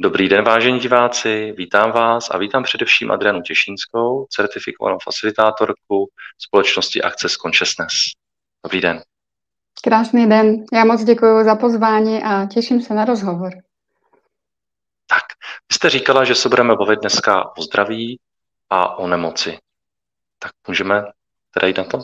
Dobrý 0.00 0.28
den, 0.28 0.44
vážení 0.44 0.78
diváci, 0.78 1.52
vítám 1.56 1.92
vás 1.92 2.30
a 2.30 2.38
vítám 2.38 2.62
především 2.62 3.10
Adrianu 3.10 3.42
Těšínskou, 3.42 4.26
certifikovanou 4.30 4.98
facilitátorku 5.04 6.10
společnosti 6.38 7.02
Access 7.02 7.36
Consciousness. 7.36 7.92
Dobrý 8.64 8.80
den. 8.80 9.02
Krásný 9.84 10.28
den, 10.28 10.64
já 10.72 10.84
moc 10.84 11.04
děkuji 11.04 11.44
za 11.44 11.54
pozvání 11.54 12.22
a 12.22 12.46
těším 12.46 12.82
se 12.82 12.94
na 12.94 13.04
rozhovor. 13.04 13.52
Tak, 15.06 15.22
vy 15.68 15.74
jste 15.74 15.90
říkala, 15.90 16.24
že 16.24 16.34
se 16.34 16.48
budeme 16.48 16.76
bavit 16.76 17.00
dneska 17.00 17.56
o 17.56 17.62
zdraví 17.62 18.20
a 18.70 18.98
o 18.98 19.06
nemoci. 19.06 19.58
Tak 20.38 20.52
můžeme 20.68 21.02
teda 21.54 21.66
jít 21.66 21.78
na 21.78 21.84
to? 21.84 21.98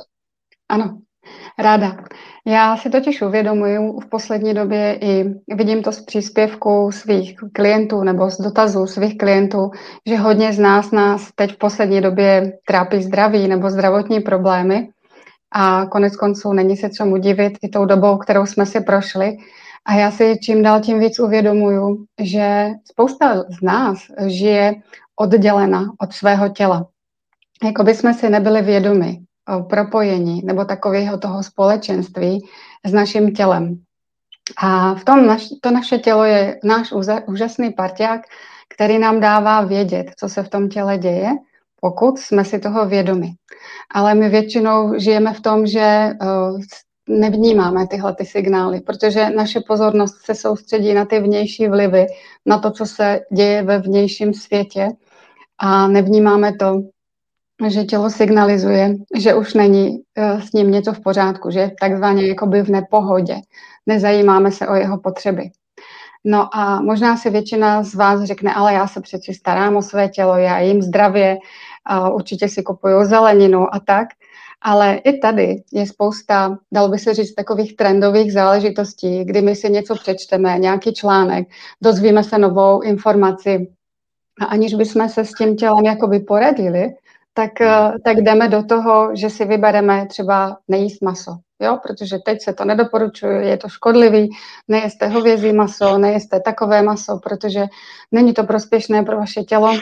Ano, 0.69 1.01
ráda. 1.59 1.96
Já 2.46 2.77
si 2.77 2.91
totiž 2.91 3.22
uvědomuji 3.22 4.00
v 4.00 4.09
poslední 4.09 4.54
době 4.54 4.98
i 5.00 5.24
vidím 5.54 5.82
to 5.82 5.93
z 5.93 6.00
příspěvku 6.00 6.91
svých 6.93 7.36
klientů 7.52 8.02
nebo 8.02 8.30
z 8.30 8.41
dotazů 8.41 8.86
svých 8.86 9.18
klientů, 9.18 9.70
že 10.06 10.16
hodně 10.16 10.52
z 10.52 10.59
nás 10.59 10.91
nás 10.91 11.30
teď 11.34 11.52
v 11.55 11.59
poslední 11.59 12.01
době 12.01 12.52
trápí 12.66 13.02
zdraví 13.02 13.48
nebo 13.48 13.70
zdravotní 13.70 14.20
problémy 14.20 14.88
a 15.52 15.87
konec 15.87 16.16
konců 16.16 16.52
není 16.52 16.77
se 16.77 16.91
čemu 16.91 17.16
divit 17.16 17.52
i 17.62 17.68
tou 17.68 17.84
dobou, 17.84 18.16
kterou 18.16 18.46
jsme 18.46 18.66
si 18.66 18.80
prošli. 18.80 19.37
A 19.87 19.95
já 19.95 20.10
si 20.10 20.38
čím 20.43 20.62
dál 20.62 20.80
tím 20.80 21.01
víc 21.01 21.18
uvědomuju, 21.18 22.04
že 22.23 22.68
spousta 22.84 23.37
z 23.37 23.62
nás 23.62 23.98
žije 24.27 24.74
oddělena 25.20 25.84
od 26.01 26.12
svého 26.12 26.48
těla. 26.48 26.87
Jako 27.65 27.84
by 27.84 27.95
jsme 27.95 28.15
si 28.15 28.30
nebyli 28.30 28.62
vědomi 28.62 29.23
propojení 29.69 30.43
nebo 30.45 30.65
takového 30.65 31.19
toho 31.19 31.43
společenství 31.43 32.48
s 32.85 32.93
naším 32.93 33.35
tělem. 33.35 33.77
A 34.59 34.95
v 34.95 35.05
tom 35.05 35.27
naš, 35.27 35.48
to 35.61 35.71
naše 35.71 35.98
tělo 35.98 36.25
je 36.25 36.59
náš 36.65 36.93
úžasný 37.27 37.71
parťák, 37.73 38.21
který 38.75 38.99
nám 38.99 39.21
dává 39.21 39.61
vědět, 39.61 40.07
co 40.19 40.29
se 40.29 40.43
v 40.43 40.49
tom 40.49 40.69
těle 40.69 40.99
děje, 40.99 41.30
pokud 41.80 42.18
jsme 42.18 42.45
si 42.45 42.59
toho 42.59 42.87
vědomi. 42.87 43.29
Ale 43.95 44.15
my 44.15 44.29
většinou 44.29 44.99
žijeme 44.99 45.35
v 45.35 45.41
tom, 45.41 45.66
že 45.66 46.11
nevnímáme 47.09 47.87
tyhle 47.87 48.15
ty 48.15 48.24
signály, 48.24 48.80
protože 48.80 49.30
naše 49.30 49.61
pozornost 49.61 50.16
se 50.24 50.35
soustředí 50.35 50.95
na 50.95 51.05
ty 51.05 51.21
vnější 51.21 51.68
vlivy, 51.68 52.07
na 52.46 52.59
to, 52.59 52.71
co 52.71 52.87
se 52.87 53.21
děje 53.33 53.63
ve 53.63 53.79
vnějším 53.79 54.35
světě 54.35 54.88
a 55.59 55.88
nevnímáme 55.88 56.52
to, 56.52 56.83
že 57.69 57.85
tělo 57.85 58.10
signalizuje, 58.10 58.95
že 59.16 59.35
už 59.35 59.55
není 59.55 59.99
eh, 60.16 60.41
s 60.41 60.52
ním 60.52 60.71
něco 60.71 60.93
v 60.93 61.01
pořádku, 61.01 61.51
že 61.51 61.61
je 61.61 61.74
takzvaně 61.80 62.27
jakoby 62.27 62.63
v 62.63 62.69
nepohodě. 62.69 63.37
Nezajímáme 63.87 64.53
se 64.53 64.69
o 64.69 64.75
jeho 64.75 64.99
potřeby. 64.99 65.50
No 66.25 66.56
a 66.56 66.81
možná 66.81 67.16
si 67.16 67.31
většina 67.31 67.83
z 67.83 67.94
vás 67.94 68.25
řekne, 68.25 68.55
ale 68.55 68.75
já 68.75 68.87
se 68.87 69.00
přeci 69.00 69.34
starám 69.34 69.77
o 69.77 69.83
své 69.83 70.09
tělo, 70.09 70.37
já 70.37 70.59
jim 70.59 70.83
zdravě, 70.83 71.37
určitě 72.12 72.49
si 72.49 72.62
kupuju 72.62 73.05
zeleninu 73.05 73.75
a 73.75 73.81
tak. 73.81 74.09
Ale 74.62 74.94
i 74.94 75.19
tady 75.19 75.62
je 75.72 75.87
spousta, 75.87 76.59
dalo 76.72 76.89
by 76.89 76.99
se 76.99 77.15
říct, 77.15 77.34
takových 77.34 77.77
trendových 77.77 78.33
záležitostí, 78.33 79.25
kdy 79.25 79.43
my 79.43 79.56
si 79.56 79.71
něco 79.71 79.94
přečteme, 79.94 80.59
nějaký 80.59 80.93
článek, 80.93 81.49
dozvíme 81.83 82.25
se 82.25 82.39
novou 82.39 82.81
informaci 82.81 83.69
a 84.41 84.44
aniž 84.44 84.75
bychom 84.75 85.09
se 85.09 85.25
s 85.25 85.33
tím 85.33 85.56
tělem 85.56 85.84
jakoby 85.84 86.21
poradili, 86.21 86.94
tak, 87.34 87.60
eh, 87.60 87.93
tak 88.04 88.16
jdeme 88.16 88.49
do 88.49 88.65
toho, 88.65 89.16
že 89.16 89.31
si 89.31 89.44
vybereme 89.44 90.06
třeba 90.06 90.59
nejíst 90.69 91.03
maso. 91.03 91.37
Jo? 91.60 91.78
Protože 91.82 92.19
teď 92.25 92.43
se 92.43 92.53
to 92.53 92.65
nedoporučuje, 92.65 93.49
je 93.49 93.56
to 93.56 93.69
škodlivý, 93.69 94.31
nejeste 94.69 95.06
hovězí 95.06 95.53
maso, 95.53 95.99
nejeste 95.99 96.41
takové 96.41 96.82
maso, 96.82 97.19
protože 97.22 97.66
není 98.12 98.34
to 98.34 98.44
prospěšné 98.44 99.03
pro 99.03 99.16
vaše 99.16 99.43
tělo. 99.43 99.72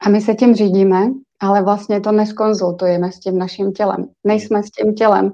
A 0.00 0.08
my 0.08 0.20
se 0.20 0.34
tím 0.34 0.54
řídíme, 0.54 1.06
ale 1.40 1.62
vlastně 1.62 2.00
to 2.00 2.12
neskonzultujeme 2.12 3.12
s 3.12 3.20
tím 3.20 3.38
naším 3.38 3.72
tělem. 3.72 4.08
Nejsme 4.24 4.62
s 4.62 4.70
tím 4.70 4.94
tělem 4.94 5.32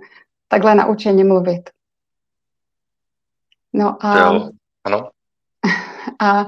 takhle 0.48 0.74
naučeni 0.74 1.24
mluvit. 1.24 1.70
No 3.72 3.96
a, 4.00 4.18
jo, 4.18 4.50
ano. 4.84 5.08
A 6.20 6.46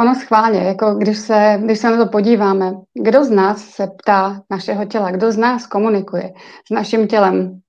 Ono 0.00 0.14
schválně, 0.14 0.60
jako 0.60 0.94
když 0.94 1.18
se, 1.18 1.58
když 1.64 1.78
se 1.78 1.90
na 1.90 2.04
to 2.04 2.10
podíváme, 2.10 2.72
kdo 2.94 3.24
z 3.24 3.30
nás 3.30 3.64
se 3.64 3.86
ptá 3.86 4.42
našeho 4.50 4.84
těla, 4.84 5.10
kdo 5.10 5.32
z 5.32 5.36
nás 5.36 5.66
komunikuje 5.66 6.32
s 6.68 6.70
naším 6.70 7.08
tělem, 7.08 7.60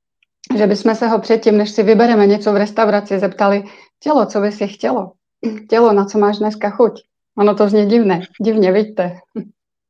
že 0.58 0.68
bychom 0.68 0.96
se 0.96 1.08
ho 1.08 1.20
předtím, 1.20 1.58
než 1.58 1.70
si 1.70 1.84
vybereme 1.84 2.28
něco 2.28 2.54
v 2.54 2.58
restauraci, 2.58 3.20
zeptali, 3.20 3.64
tělo, 4.00 4.26
co 4.26 4.40
by 4.40 4.52
si 4.52 4.68
chtělo? 4.68 5.12
Tělo, 5.70 5.94
na 5.94 6.06
co 6.06 6.20
máš 6.20 6.38
dneska 6.38 6.70
chuť? 6.70 7.02
Ono 7.38 7.56
to 7.56 7.70
zní 7.70 7.86
divné, 7.86 8.22
divně, 8.42 8.72
vidíte. 8.72 9.20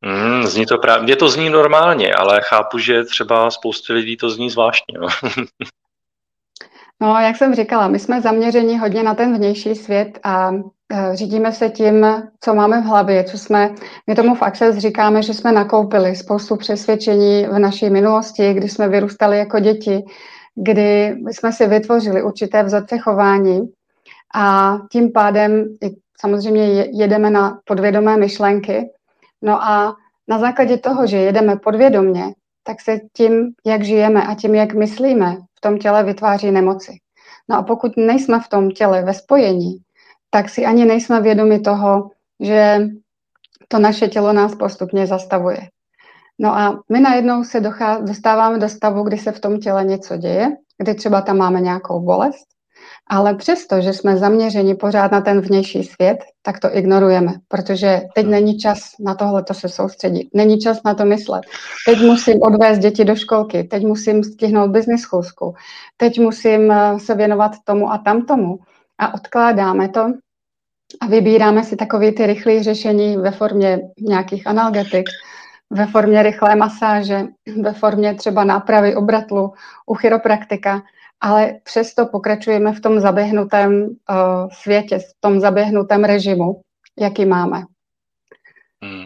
Mm, 0.01 0.43
zní 0.43 0.65
to 0.65 0.77
právě, 0.77 1.03
mě 1.03 1.15
to 1.15 1.29
zní 1.29 1.49
normálně, 1.49 2.13
ale 2.13 2.41
chápu, 2.43 2.77
že 2.77 3.03
třeba 3.03 3.51
spousty 3.51 3.93
lidí 3.93 4.17
to 4.17 4.29
zní 4.29 4.49
zvláštně. 4.49 4.99
No. 4.99 5.07
no, 7.01 7.19
jak 7.19 7.35
jsem 7.35 7.55
říkala, 7.55 7.87
my 7.87 7.99
jsme 7.99 8.21
zaměřeni 8.21 8.77
hodně 8.77 9.03
na 9.03 9.15
ten 9.15 9.37
vnější 9.37 9.75
svět 9.75 10.19
a 10.23 10.51
řídíme 11.13 11.51
se 11.51 11.69
tím, 11.69 12.05
co 12.39 12.53
máme 12.53 12.81
v 12.81 12.83
hlavě, 12.83 13.23
co 13.23 13.37
jsme, 13.37 13.75
my 14.07 14.15
tomu 14.15 14.35
v 14.35 14.41
Access 14.41 14.77
říkáme, 14.77 15.23
že 15.23 15.33
jsme 15.33 15.51
nakoupili 15.51 16.15
spoustu 16.15 16.55
přesvědčení 16.55 17.45
v 17.45 17.59
naší 17.59 17.89
minulosti, 17.89 18.53
kdy 18.53 18.69
jsme 18.69 18.89
vyrůstali 18.89 19.37
jako 19.37 19.59
děti, 19.59 20.03
kdy 20.55 21.15
jsme 21.31 21.51
si 21.51 21.67
vytvořili 21.67 22.23
určité 22.23 22.63
vzorce 22.63 22.97
chování 22.97 23.61
a 24.35 24.77
tím 24.91 25.11
pádem 25.11 25.65
samozřejmě 26.19 26.85
jedeme 26.93 27.29
na 27.29 27.59
podvědomé 27.65 28.17
myšlenky. 28.17 28.89
No 29.41 29.63
a 29.63 29.95
na 30.27 30.39
základě 30.39 30.77
toho, 30.77 31.07
že 31.07 31.17
jedeme 31.17 31.55
podvědomně, 31.55 32.23
tak 32.63 32.81
se 32.81 32.99
tím, 33.13 33.49
jak 33.65 33.83
žijeme 33.83 34.27
a 34.27 34.35
tím, 34.35 34.55
jak 34.55 34.73
myslíme, 34.73 35.37
v 35.57 35.61
tom 35.61 35.77
těle 35.77 36.03
vytváří 36.03 36.51
nemoci. 36.51 36.91
No 37.49 37.57
a 37.57 37.63
pokud 37.63 37.97
nejsme 37.97 38.39
v 38.39 38.47
tom 38.47 38.71
těle 38.71 39.03
ve 39.03 39.13
spojení, 39.13 39.77
tak 40.29 40.49
si 40.49 40.65
ani 40.65 40.85
nejsme 40.85 41.21
vědomi 41.21 41.59
toho, 41.59 42.09
že 42.39 42.87
to 43.67 43.79
naše 43.79 44.07
tělo 44.07 44.33
nás 44.33 44.55
postupně 44.55 45.07
zastavuje. 45.07 45.59
No 46.39 46.57
a 46.57 46.79
my 46.89 46.99
najednou 46.99 47.43
se 47.43 47.61
dostáváme 48.01 48.59
do 48.59 48.69
stavu, 48.69 49.03
kdy 49.03 49.17
se 49.17 49.31
v 49.31 49.39
tom 49.39 49.59
těle 49.59 49.83
něco 49.83 50.17
děje, 50.17 50.49
kdy 50.77 50.93
třeba 50.93 51.21
tam 51.21 51.37
máme 51.37 51.61
nějakou 51.61 51.99
bolest, 51.99 52.45
ale 53.09 53.35
přesto, 53.35 53.81
že 53.81 53.93
jsme 53.93 54.17
zaměřeni 54.17 54.75
pořád 54.75 55.11
na 55.11 55.21
ten 55.21 55.41
vnější 55.41 55.83
svět, 55.83 56.17
tak 56.41 56.59
to 56.59 56.77
ignorujeme, 56.77 57.33
protože 57.47 58.01
teď 58.15 58.23
hmm. 58.23 58.31
není 58.31 58.57
čas 58.57 58.79
na 58.99 59.15
tohle 59.15 59.43
to 59.43 59.53
se 59.53 59.69
soustředit, 59.69 60.29
není 60.33 60.59
čas 60.59 60.83
na 60.85 60.93
to 60.93 61.05
myslet. 61.05 61.41
Teď 61.85 62.01
musím 62.01 62.41
odvést 62.41 62.79
děti 62.79 63.05
do 63.05 63.15
školky, 63.15 63.63
teď 63.63 63.85
musím 63.85 64.23
stihnout 64.23 64.71
business 64.71 65.01
schůzku, 65.01 65.53
teď 65.97 66.19
musím 66.19 66.71
eh, 66.71 66.99
se 66.99 67.15
věnovat 67.15 67.51
tomu 67.63 67.91
a 67.91 67.97
tamtomu 67.97 68.59
a 68.97 69.13
odkládáme 69.13 69.89
to 69.89 70.01
a 71.01 71.07
vybíráme 71.07 71.63
si 71.63 71.75
takové 71.75 72.11
ty 72.11 72.27
rychlé 72.27 72.63
řešení 72.63 73.17
ve 73.17 73.31
formě 73.31 73.79
nějakých 73.99 74.47
analgetik, 74.47 75.05
ve 75.69 75.85
formě 75.85 76.23
rychlé 76.23 76.55
masáže, 76.55 77.23
ve 77.61 77.73
formě 77.73 78.15
třeba 78.15 78.43
nápravy 78.43 78.95
obratlu 78.95 79.53
u 79.85 79.93
chiropraktika, 79.93 80.81
ale 81.21 81.59
přesto 81.63 82.05
pokračujeme 82.05 82.73
v 82.73 82.81
tom 82.81 82.99
zaběhnutém 82.99 83.83
uh, 83.83 84.49
světě, 84.51 84.99
v 84.99 85.11
tom 85.19 85.39
zaběhnutém 85.39 86.03
režimu, 86.03 86.61
jaký 86.99 87.25
máme. 87.25 87.63
Hmm. 88.83 89.05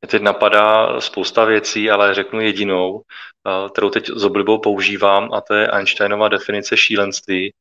Mě 0.00 0.08
teď 0.10 0.22
napadá 0.22 1.00
spousta 1.00 1.44
věcí, 1.44 1.90
ale 1.90 2.14
řeknu 2.14 2.40
jedinou, 2.40 3.02
eh, 3.46 3.68
kterou 3.70 3.90
teď 3.90 4.08
s 4.08 4.24
oblibou 4.24 4.58
používám, 4.58 5.34
a 5.34 5.40
to 5.40 5.54
je 5.54 5.68
Einsteinova 5.68 6.28
definice 6.28 6.76
šílenství, 6.76 7.52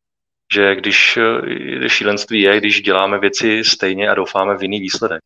že 0.53 0.75
když 0.75 1.19
šílenství 1.87 2.41
je, 2.41 2.57
když 2.57 2.81
děláme 2.81 3.19
věci 3.19 3.63
stejně 3.63 4.09
a 4.09 4.15
doufáme 4.15 4.57
v 4.57 4.61
jiný 4.61 4.79
výsledek. 4.79 5.21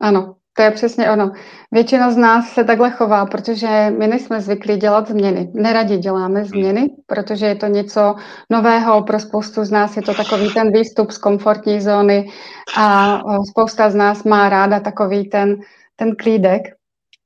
Ano, 0.00 0.36
to 0.56 0.62
je 0.62 0.70
přesně 0.70 1.10
ono. 1.10 1.32
Většina 1.72 2.10
z 2.10 2.16
nás 2.16 2.52
se 2.52 2.64
takhle 2.64 2.90
chová, 2.90 3.26
protože 3.26 3.92
my 3.98 4.06
nejsme 4.06 4.40
zvyklí 4.40 4.76
dělat 4.76 5.08
změny. 5.08 5.50
Neradi 5.54 5.96
děláme 5.96 6.40
hmm. 6.40 6.48
změny, 6.48 6.90
protože 7.06 7.46
je 7.46 7.54
to 7.54 7.66
něco 7.66 8.14
nového. 8.50 9.02
Pro 9.02 9.20
spoustu 9.20 9.64
z 9.64 9.70
nás 9.70 9.96
je 9.96 10.02
to 10.02 10.14
takový 10.14 10.54
ten 10.54 10.72
výstup 10.72 11.10
z 11.10 11.18
komfortní 11.18 11.80
zóny 11.80 12.28
a 12.76 13.18
spousta 13.50 13.90
z 13.90 13.94
nás 13.94 14.24
má 14.24 14.48
ráda 14.48 14.80
takový 14.80 15.28
ten, 15.28 15.56
ten 15.96 16.16
klídek. 16.16 16.62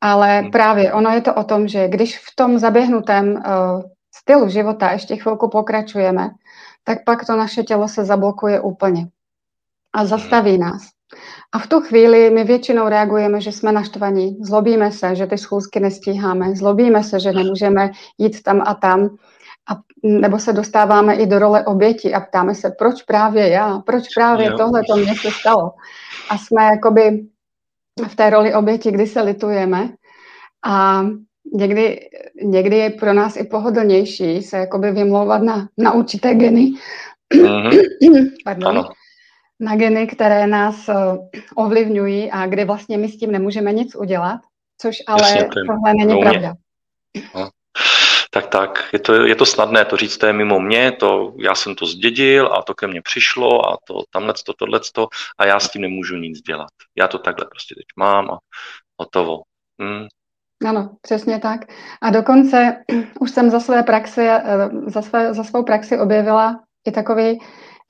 Ale 0.01 0.41
hmm. 0.41 0.51
právě 0.51 0.93
ono 0.93 1.11
je 1.11 1.21
to 1.21 1.35
o 1.35 1.45
tom, 1.45 1.69
že 1.69 1.89
když 1.89 2.19
v 2.19 2.37
tom 2.37 2.59
zaběhnutém 2.59 3.33
uh, 3.33 3.43
stylu 4.17 4.49
života 4.49 4.93
ještě 4.93 5.17
chvilku 5.17 5.49
pokračujeme, 5.49 6.29
tak 6.89 7.05
pak 7.05 7.27
to 7.27 7.37
naše 7.37 7.63
tělo 7.63 7.89
se 7.89 8.05
zablokuje 8.05 8.61
úplně 8.61 9.09
a 9.93 10.05
zastaví 10.05 10.59
nás. 10.59 10.83
A 11.53 11.59
v 11.59 11.67
tu 11.67 11.81
chvíli 11.81 12.31
my 12.31 12.45
většinou 12.45 12.89
reagujeme, 12.89 13.41
že 13.41 13.53
jsme 13.53 13.73
naštvaní, 13.73 14.39
zlobíme 14.41 14.93
se, 14.93 15.15
že 15.15 15.27
ty 15.27 15.39
schůzky 15.39 15.81
nestíháme, 15.81 16.55
zlobíme 16.55 17.05
se, 17.05 17.21
že 17.21 17.33
nemůžeme 17.33 17.91
jít 18.19 18.43
tam 18.43 18.63
a 18.67 18.75
tam. 18.75 19.17
a, 19.71 19.83
nebo 20.03 20.39
se 20.39 20.53
dostáváme 20.53 21.15
i 21.15 21.27
do 21.27 21.39
role 21.39 21.65
oběti 21.65 22.15
a 22.15 22.21
ptáme 22.21 22.55
se, 22.55 22.71
proč 22.79 23.03
právě 23.03 23.49
já, 23.49 23.79
proč 23.79 24.15
právě 24.15 24.47
jo. 24.47 24.57
tohle 24.57 24.81
to 24.91 24.97
mně 24.97 25.15
se 25.15 25.31
stalo. 25.31 25.73
A 26.31 26.39
jsme 26.39 26.65
jakoby 26.65 27.27
v 28.09 28.17
té 28.17 28.31
roli 28.31 28.55
oběti, 28.55 28.91
kdy 28.91 29.07
se 29.07 29.23
litujeme 29.23 29.91
a 30.65 31.03
někdy, 31.53 32.01
někdy 32.43 32.77
je 32.77 32.91
pro 32.91 33.13
nás 33.13 33.37
i 33.37 33.45
pohodlnější 33.45 34.43
se 34.43 34.57
jakoby 34.57 34.93
vymlouvat 34.93 35.43
na, 35.43 35.69
na 35.79 35.93
určité 35.93 36.35
geny, 36.35 36.73
mm-hmm. 37.35 38.27
Pardon. 38.45 38.69
Ano. 38.69 38.89
na 39.61 39.77
geny, 39.77 40.07
které 40.07 40.47
nás 40.47 40.89
uh, 40.89 40.95
ovlivňují 41.55 42.31
a 42.31 42.47
kde 42.47 42.65
vlastně 42.65 42.99
my 42.99 43.09
s 43.09 43.19
tím 43.19 43.33
nemůžeme 43.33 43.73
nic 43.73 43.97
udělat, 43.97 44.41
což 44.81 44.97
ale 45.07 45.23
Jasně, 45.23 45.49
tohle 45.49 45.95
není 45.95 46.21
pravda. 46.21 46.55
No. 47.35 47.51
Tak 48.31 48.47
tak, 48.47 48.89
je 48.93 48.99
to, 48.99 49.15
je 49.15 49.35
to 49.35 49.47
snadné 49.47 49.85
to 49.85 49.97
říct, 49.97 50.19
to 50.19 50.27
je 50.27 50.33
mimo 50.33 50.61
mě, 50.61 50.93
to, 50.93 51.35
já 51.39 51.55
jsem 51.55 51.75
to 51.75 51.87
zdědil 51.87 52.53
a 52.53 52.63
to 52.63 52.75
ke 52.75 52.87
mně 52.87 53.03
přišlo 53.03 53.69
a 53.69 53.79
to 53.87 54.03
tamhle 54.11 54.35
to, 54.47 54.53
tohle 54.53 54.81
to 54.93 55.09
a 55.39 55.47
já 55.47 55.61
s 55.61 55.71
tím 55.71 55.83
nemůžu 55.83 56.17
nic 56.17 56.41
dělat. 56.41 56.69
Já 56.97 57.09
to 57.09 57.19
takhle 57.19 57.47
prostě 57.51 57.75
teď 57.75 57.85
mám 57.97 58.31
a 58.31 58.39
hotovo. 59.01 59.43
Hmm. 59.81 60.07
Ano, 60.65 60.91
přesně 61.01 61.39
tak. 61.39 61.61
A 62.03 62.11
dokonce 62.11 62.77
už 63.21 63.31
jsem 63.31 63.51
za 63.51 63.61
své 63.61 63.83
praxi, 63.83 64.29
eh, 64.29 64.43
za, 64.87 65.03
své, 65.03 65.35
za 65.35 65.45
svou 65.45 65.63
praxi 65.63 65.99
objevila 65.99 66.61
i 66.87 66.91
takový 66.91 67.39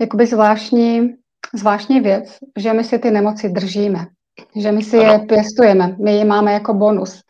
jakoby 0.00 0.26
zvláštní, 0.26 1.14
zvláštní 1.54 2.00
věc, 2.00 2.38
že 2.58 2.72
my 2.72 2.84
si 2.84 2.98
ty 2.98 3.10
nemoci 3.10 3.48
držíme, 3.48 4.06
že 4.56 4.72
my 4.72 4.82
si 4.82 4.98
ano. 4.98 5.12
je 5.12 5.18
pěstujeme, 5.18 5.96
my 6.04 6.16
je 6.16 6.24
máme 6.24 6.52
jako 6.52 6.74
bonus. 6.74 7.22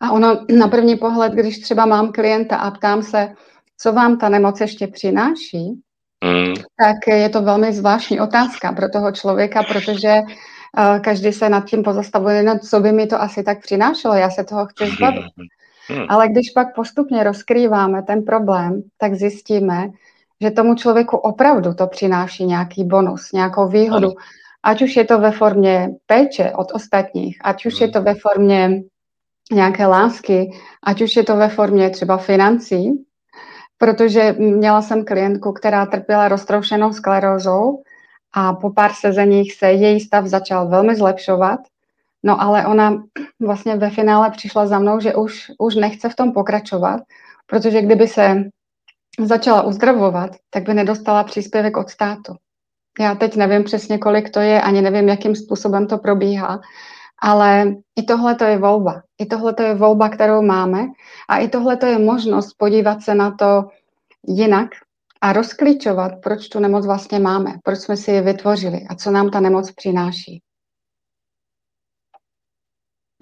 A 0.00 0.10
ono 0.10 0.44
na 0.58 0.68
první 0.68 0.96
pohled, 0.96 1.32
když 1.32 1.58
třeba 1.58 1.86
mám 1.86 2.12
klienta 2.12 2.56
a 2.56 2.70
ptám 2.70 3.02
se, 3.02 3.34
co 3.80 3.92
vám 3.92 4.18
ta 4.18 4.28
nemoc 4.28 4.60
ještě 4.60 4.86
přináší, 4.86 5.80
mm. 6.24 6.54
tak 6.54 6.96
je 7.06 7.28
to 7.28 7.42
velmi 7.42 7.72
zvláštní 7.72 8.20
otázka 8.20 8.72
pro 8.72 8.88
toho 8.88 9.12
člověka, 9.12 9.62
protože 9.62 10.20
uh, 10.20 10.32
každý 11.00 11.32
se 11.32 11.48
nad 11.48 11.64
tím 11.64 11.82
pozastavuje, 11.82 12.42
no, 12.42 12.58
co 12.58 12.80
by 12.80 12.92
mi 12.92 13.06
to 13.06 13.22
asi 13.22 13.42
tak 13.42 13.60
přinášelo, 13.60 14.14
já 14.14 14.30
se 14.30 14.44
toho 14.44 14.66
chci 14.66 14.86
zbavit. 14.86 15.24
Mm. 15.90 16.06
Ale 16.08 16.28
když 16.28 16.50
pak 16.50 16.74
postupně 16.74 17.24
rozkrýváme 17.24 18.02
ten 18.02 18.22
problém, 18.22 18.82
tak 18.98 19.14
zjistíme, 19.14 19.90
že 20.40 20.50
tomu 20.50 20.74
člověku 20.74 21.16
opravdu 21.16 21.74
to 21.74 21.86
přináší 21.86 22.44
nějaký 22.44 22.84
bonus, 22.84 23.32
nějakou 23.32 23.68
výhodu. 23.68 24.08
Ano. 24.08 24.14
Ať 24.62 24.82
už 24.82 24.96
je 24.96 25.04
to 25.04 25.18
ve 25.18 25.30
formě 25.30 25.90
péče 26.06 26.52
od 26.56 26.72
ostatních, 26.74 27.38
ať 27.44 27.66
už 27.66 27.80
je 27.80 27.88
to 27.88 28.02
ve 28.02 28.14
formě 28.14 28.82
nějaké 29.52 29.86
lásky, 29.86 30.50
ať 30.82 31.02
už 31.02 31.16
je 31.16 31.22
to 31.22 31.36
ve 31.36 31.48
formě 31.48 31.90
třeba 31.90 32.16
financí, 32.16 33.04
protože 33.78 34.32
měla 34.38 34.82
jsem 34.82 35.04
klientku, 35.04 35.52
která 35.52 35.86
trpěla 35.86 36.28
roztroušenou 36.28 36.92
sklerózou 36.92 37.82
a 38.32 38.52
po 38.52 38.70
pár 38.70 38.92
sezeních 38.92 39.54
se 39.54 39.72
její 39.72 40.00
stav 40.00 40.26
začal 40.26 40.68
velmi 40.68 40.96
zlepšovat, 40.96 41.60
no 42.22 42.42
ale 42.42 42.66
ona 42.66 43.02
vlastně 43.40 43.76
ve 43.76 43.90
finále 43.90 44.30
přišla 44.30 44.66
za 44.66 44.78
mnou, 44.78 45.00
že 45.00 45.14
už, 45.14 45.50
už 45.58 45.74
nechce 45.74 46.08
v 46.08 46.16
tom 46.16 46.32
pokračovat, 46.32 47.00
protože 47.46 47.82
kdyby 47.82 48.08
se 48.08 48.44
začala 49.20 49.62
uzdravovat, 49.62 50.30
tak 50.50 50.62
by 50.62 50.74
nedostala 50.74 51.24
příspěvek 51.24 51.76
od 51.76 51.90
státu. 51.90 52.34
Já 53.00 53.14
teď 53.14 53.36
nevím 53.36 53.64
přesně, 53.64 53.98
kolik 53.98 54.30
to 54.30 54.40
je, 54.40 54.60
ani 54.60 54.82
nevím, 54.82 55.08
jakým 55.08 55.36
způsobem 55.36 55.86
to 55.86 55.98
probíhá, 55.98 56.60
ale 57.22 57.74
i 57.96 58.02
tohle 58.02 58.34
to 58.34 58.44
je 58.44 58.58
volba. 58.58 59.02
I 59.20 59.26
tohle 59.26 59.54
to 59.54 59.62
je 59.62 59.74
volba, 59.74 60.08
kterou 60.08 60.42
máme 60.42 60.86
a 61.28 61.38
i 61.38 61.48
tohle 61.48 61.76
to 61.76 61.86
je 61.86 61.98
možnost 61.98 62.54
podívat 62.58 63.02
se 63.02 63.14
na 63.14 63.30
to 63.30 63.64
jinak 64.26 64.68
a 65.22 65.32
rozklíčovat, 65.32 66.12
proč 66.22 66.48
tu 66.48 66.60
nemoc 66.60 66.86
vlastně 66.86 67.18
máme, 67.18 67.50
proč 67.64 67.78
jsme 67.78 67.96
si 67.96 68.10
ji 68.10 68.20
vytvořili 68.20 68.80
a 68.90 68.94
co 68.94 69.10
nám 69.10 69.30
ta 69.30 69.40
nemoc 69.40 69.72
přináší. 69.72 70.40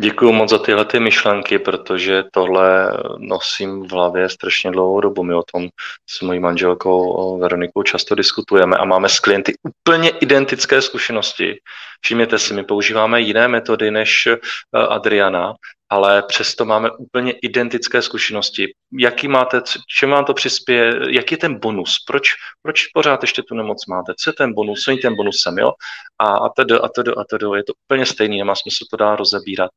Děkuji 0.01 0.33
moc 0.33 0.51
za 0.51 0.59
tyhle 0.59 0.85
ty 0.85 1.01
myšlenky, 1.01 1.59
protože 1.59 2.25
tohle 2.33 2.99
nosím 3.19 3.89
v 3.89 3.93
hlavě 3.93 4.29
strašně 4.29 4.71
dlouhou 4.71 5.01
dobu. 5.01 5.23
My 5.23 5.35
o 5.35 5.43
tom 5.53 5.69
s 6.09 6.21
mojí 6.21 6.41
manželkou 6.41 7.39
Veronikou 7.39 7.83
často 7.83 8.15
diskutujeme 8.15 8.77
a 8.77 8.85
máme 8.85 9.09
s 9.09 9.21
klienty 9.21 9.53
úplně 9.63 10.11
identické 10.11 10.83
zkušenosti. 10.83 11.59
Všimněte 12.01 12.39
si, 12.39 12.55
my 12.55 12.65
používáme 12.65 13.21
jiné 13.21 13.49
metody 13.49 13.91
než 13.91 14.27
eh, 14.27 14.39
Adriana, 14.73 15.55
ale 15.91 16.23
přesto 16.23 16.65
máme 16.65 16.91
úplně 16.91 17.33
identické 17.33 18.03
zkušenosti. 18.03 18.73
Jaký 18.99 19.29
máte, 19.29 19.63
čem 19.99 20.11
vám 20.11 20.25
to 20.25 20.35
přispěje, 20.35 20.93
jaký 21.09 21.35
je 21.35 21.39
ten 21.39 21.59
bonus, 21.59 22.05
proč, 22.07 22.29
proč 22.63 22.87
pořád 22.87 23.23
ještě 23.23 23.43
tu 23.43 23.55
nemoc 23.55 23.87
máte, 23.87 24.13
co 24.19 24.31
je 24.31 24.35
ten 24.35 24.55
bonus, 24.55 24.83
co 24.83 24.91
je 24.91 24.97
ten 24.97 25.17
bonusem, 25.17 25.59
jo? 25.59 25.73
A, 26.19 26.25
a 26.25 26.49
tedy, 26.49 26.75
a 26.75 26.89
tedy, 26.89 27.13
a 27.17 27.25
tedy, 27.25 27.47
je 27.57 27.65
to 27.65 27.73
úplně 27.87 28.07
stejný, 28.07 28.39
nemá 28.39 28.55
smysl 28.55 28.85
to 28.91 28.97
dá 28.97 29.17
rozebírat. 29.17 29.71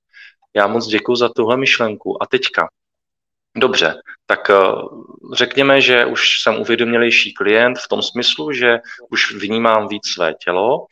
Já 0.56 0.68
moc 0.68 0.88
děkuji 0.88 1.16
za 1.16 1.30
tuhle 1.30 1.58
myšlenku. 1.58 2.24
A 2.24 2.26
teďka, 2.26 2.68
Dobře, 3.58 3.96
tak 4.26 4.50
eh, 4.50 4.56
řekněme, 5.34 5.82
že 5.82 6.06
už 6.06 6.42
jsem 6.42 6.62
uvědomělejší 6.62 7.34
klient 7.34 7.80
v 7.80 7.88
tom 7.88 8.02
smyslu, 8.02 8.52
že 8.52 8.80
už 9.10 9.36
vnímám 9.36 9.88
víc 9.88 10.08
své 10.08 10.34
tělo 10.34 10.86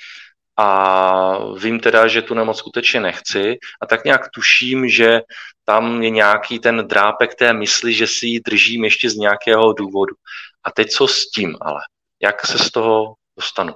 a 0.57 1.53
vím 1.53 1.80
teda, 1.80 2.07
že 2.07 2.21
tu 2.21 2.33
nemoc 2.33 2.57
skutečně 2.57 3.00
nechci 3.00 3.57
a 3.81 3.86
tak 3.86 4.06
nějak 4.06 4.30
tuším, 4.30 4.88
že 4.88 5.21
tam 5.65 6.03
je 6.03 6.09
nějaký 6.09 6.59
ten 6.59 6.88
drápek 6.88 7.36
té 7.36 7.53
mysli, 7.53 7.94
že 7.94 8.07
si 8.07 8.27
ji 8.27 8.39
držím 8.39 8.83
ještě 8.83 9.09
z 9.09 9.15
nějakého 9.15 9.74
důvodu. 9.74 10.15
A 10.63 10.71
teď 10.71 10.89
co 10.89 11.07
s 11.07 11.30
tím 11.30 11.56
ale? 11.62 11.81
Jak 12.21 12.45
se 12.45 12.57
z 12.59 12.71
toho 12.71 13.13
dostanu? 13.38 13.74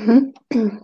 Mhm. 0.00 0.32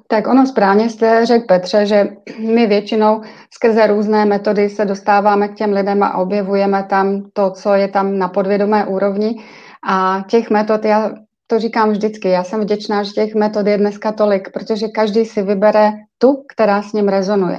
Tak 0.08 0.26
ono 0.26 0.46
správně 0.46 0.90
jste 0.90 1.26
řekl 1.26 1.44
Petře, 1.46 1.87
že 1.87 2.08
my 2.38 2.66
většinou 2.66 3.22
skrze 3.54 3.87
různé 3.87 4.25
metody 4.25 4.70
se 4.70 4.84
dostáváme 4.84 5.49
k 5.49 5.54
těm 5.54 5.72
lidem 5.72 6.02
a 6.02 6.19
objevujeme 6.19 6.84
tam 6.90 7.31
to, 7.32 7.50
co 7.50 7.75
je 7.75 7.88
tam 7.88 8.19
na 8.19 8.28
podvědomé 8.28 8.87
úrovni. 8.87 9.44
A 9.88 10.25
těch 10.28 10.50
metod, 10.50 10.84
já 10.84 11.11
to 11.50 11.58
říkám 11.58 11.90
vždycky, 11.90 12.28
já 12.28 12.44
jsem 12.44 12.60
vděčná, 12.60 13.02
že 13.02 13.12
těch 13.12 13.34
metod 13.34 13.66
je 13.66 13.78
dneska 13.78 14.12
tolik, 14.12 14.52
protože 14.52 14.88
každý 14.88 15.24
si 15.24 15.42
vybere 15.42 15.92
tu, 16.18 16.44
která 16.48 16.82
s 16.82 16.92
ním 16.92 17.08
rezonuje. 17.08 17.58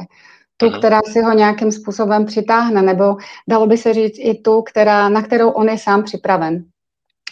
Tu, 0.57 0.65
mhm. 0.65 0.79
která 0.79 0.99
si 1.11 1.21
ho 1.21 1.33
nějakým 1.33 1.71
způsobem 1.71 2.25
přitáhne, 2.25 2.81
nebo 2.81 3.15
dalo 3.47 3.67
by 3.67 3.77
se 3.77 3.93
říct 3.93 4.17
i 4.19 4.41
tu, 4.41 4.61
která, 4.61 5.09
na 5.09 5.21
kterou 5.21 5.49
on 5.49 5.69
je 5.69 5.77
sám 5.77 6.03
připraven. 6.03 6.63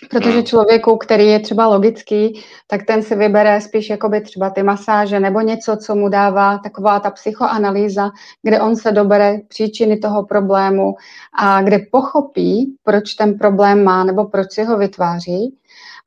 Protože 0.10 0.30
hmm. 0.30 0.44
člověku, 0.44 0.98
který 0.98 1.28
je 1.28 1.40
třeba 1.40 1.68
logický, 1.68 2.42
tak 2.68 2.84
ten 2.84 3.04
si 3.04 3.16
vybere 3.16 3.62
spíš 3.62 3.90
jakoby 3.90 4.22
třeba 4.22 4.50
ty 4.50 4.64
masáže 4.64 5.20
nebo 5.20 5.42
něco, 5.42 5.78
co 5.78 5.96
mu 5.96 6.10
dává 6.10 6.58
taková 6.58 7.00
ta 7.00 7.12
psychoanalýza, 7.12 8.10
kde 8.44 8.62
on 8.62 8.76
se 8.76 8.92
dobere 8.92 9.40
příčiny 9.48 9.98
toho 9.98 10.26
problému 10.26 10.96
a 11.40 11.62
kde 11.62 11.80
pochopí, 11.92 12.76
proč 12.84 13.14
ten 13.14 13.38
problém 13.38 13.84
má 13.84 14.04
nebo 14.04 14.26
proč 14.26 14.52
si 14.52 14.64
ho 14.64 14.78
vytváří. 14.78 15.58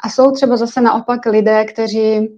A 0.01 0.09
jsou 0.09 0.31
třeba 0.31 0.57
zase 0.57 0.81
naopak 0.81 1.27
lidé, 1.27 1.65
kteří 1.65 2.29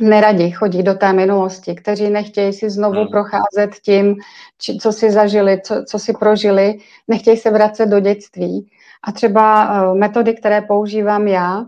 neradi 0.00 0.50
chodí 0.50 0.82
do 0.82 0.94
té 0.94 1.12
minulosti, 1.12 1.74
kteří 1.74 2.10
nechtějí 2.10 2.52
si 2.52 2.70
znovu 2.70 3.00
hmm. 3.00 3.08
procházet 3.08 3.74
tím, 3.82 4.16
či, 4.58 4.78
co 4.78 4.92
si 4.92 5.10
zažili, 5.10 5.60
co, 5.64 5.84
co 5.84 5.98
si 5.98 6.12
prožili, 6.12 6.78
nechtějí 7.08 7.36
se 7.36 7.50
vracet 7.50 7.86
do 7.86 8.00
dětství. 8.00 8.70
A 9.02 9.12
třeba 9.12 9.72
uh, 9.90 9.98
metody, 9.98 10.34
které 10.34 10.60
používám 10.60 11.28
já, 11.28 11.58
uh, 11.58 11.66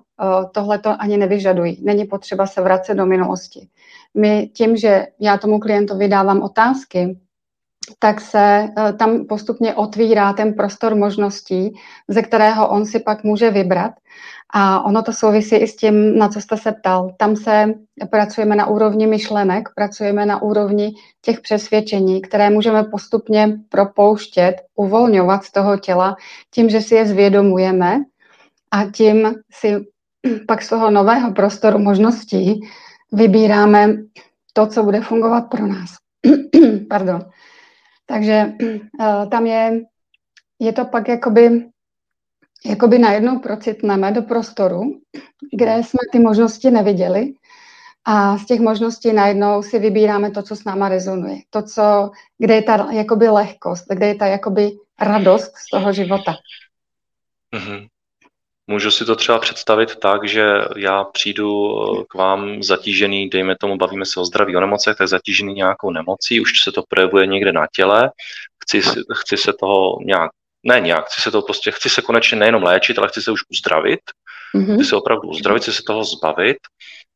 tohle 0.53 0.79
to 0.79 0.91
ani 0.99 1.17
nevyžadují. 1.17 1.79
Není 1.85 2.05
potřeba 2.05 2.47
se 2.47 2.63
vracet 2.63 2.95
do 2.95 3.07
minulosti. 3.07 3.69
My 4.15 4.51
tím, 4.55 4.77
že 4.77 5.07
já 5.21 5.37
tomu 5.37 5.59
klientovi 5.59 6.09
dávám 6.09 6.43
otázky, 6.43 7.19
tak 7.99 8.21
se 8.21 8.69
uh, 8.79 8.97
tam 8.97 9.27
postupně 9.27 9.75
otvírá 9.75 10.33
ten 10.33 10.55
prostor 10.55 10.95
možností, 10.95 11.75
ze 12.09 12.23
kterého 12.23 12.69
on 12.69 12.87
si 12.87 13.01
pak 13.01 13.25
může 13.25 13.51
vybrat. 13.51 13.93
A 14.55 14.85
ono 14.85 15.03
to 15.03 15.13
souvisí 15.13 15.57
i 15.57 15.69
s 15.69 15.77
tím, 15.77 16.19
na 16.19 16.29
co 16.29 16.41
jste 16.41 16.57
se 16.57 16.73
ptal. 16.73 17.15
Tam 17.17 17.37
se 17.37 17.75
pracujeme 18.11 18.57
na 18.57 18.67
úrovni 18.67 19.07
myšlenek, 19.07 19.69
pracujeme 19.75 20.27
na 20.27 20.43
úrovni 20.43 20.95
těch 21.23 21.41
přesvědčení, 21.41 22.23
které 22.23 22.51
můžeme 22.51 22.85
postupně 22.85 23.59
propouštět, 23.69 24.55
uvolňovat 24.75 25.45
z 25.45 25.53
toho 25.53 25.77
těla, 25.77 26.17
tím, 26.51 26.71
že 26.71 26.81
si 26.81 26.95
je 26.95 27.07
zvědomujeme 27.07 28.01
a 28.71 28.85
tím 28.85 29.35
si 29.53 29.87
pak 30.49 30.63
z 30.63 30.69
toho 30.69 30.91
nového 30.91 31.33
prostoru 31.33 31.79
možností 31.79 32.61
vybíráme 33.13 33.97
to, 34.53 34.67
co 34.67 34.83
bude 34.83 35.01
fungovat 35.01 35.41
pro 35.41 35.67
nás. 35.67 35.91
Pardon. 36.89 37.21
Takže 38.07 38.53
uh, 39.01 39.29
tam 39.31 39.47
je, 39.47 39.81
je 40.59 40.73
to 40.73 40.85
pak 40.85 41.09
jakoby 41.09 41.73
jakoby 42.65 42.99
najednou 42.99 43.39
procitneme 43.39 44.13
do 44.13 44.23
prostoru, 44.23 45.01
kde 45.53 45.77
jsme 45.77 45.99
ty 46.13 46.19
možnosti 46.19 46.71
neviděli 46.71 47.35
a 48.05 48.39
z 48.39 48.47
těch 48.47 48.61
možností 48.61 49.13
najednou 49.13 49.63
si 49.63 49.79
vybíráme 49.79 50.31
to, 50.31 50.43
co 50.43 50.57
s 50.57 50.65
náma 50.65 50.89
rezonuje. 50.89 51.37
To, 51.51 51.63
co, 51.63 52.11
kde 52.39 52.55
je 52.55 52.63
ta 52.63 52.93
jakoby 52.93 53.29
lehkost, 53.29 53.85
kde 53.89 54.07
je 54.07 54.15
ta 54.15 54.27
jakoby 54.27 54.71
radost 55.01 55.53
z 55.57 55.71
toho 55.71 55.93
života. 55.93 56.35
Mm-hmm. 57.55 57.87
Můžu 58.73 58.91
si 58.91 59.05
to 59.05 59.17
třeba 59.17 59.39
představit 59.39 59.97
tak, 59.97 60.29
že 60.29 60.45
já 60.77 61.05
přijdu 61.05 61.77
eh, 62.01 62.05
k 62.09 62.15
vám 62.15 62.63
zatížený, 62.63 63.29
dejme 63.29 63.57
tomu, 63.61 63.77
bavíme 63.77 64.07
se 64.07 64.21
o 64.21 64.25
zdraví, 64.25 64.57
o 64.57 64.61
nemocech, 64.61 64.97
tak 64.97 65.09
zatížený 65.09 65.55
nějakou 65.55 65.91
nemocí, 65.91 66.41
už 66.41 66.63
se 66.65 66.73
to 66.73 66.83
projevuje 66.89 67.27
někde 67.27 67.53
na 67.53 67.67
těle, 67.77 68.11
chci, 68.65 68.83
chci 69.15 69.37
se 69.37 69.53
toho 69.61 69.99
nějak, 70.05 70.31
ne 70.63 70.81
nějak, 70.81 71.07
chci 71.07 71.23
se 71.23 71.31
to 71.31 71.43
prostě, 71.43 71.71
chci 71.71 71.89
se 71.89 72.03
konečně 72.03 72.39
nejenom 72.39 72.63
léčit, 72.63 72.99
ale 72.99 73.09
chci 73.09 73.23
se 73.23 73.31
už 73.31 73.41
uzdravit, 73.51 74.01
mm-hmm. 74.57 74.75
chci 74.75 74.85
se 74.85 74.97
opravdu 74.97 75.29
uzdravit, 75.29 75.63
chci 75.63 75.73
se 75.73 75.83
toho 75.87 76.05
zbavit 76.05 76.59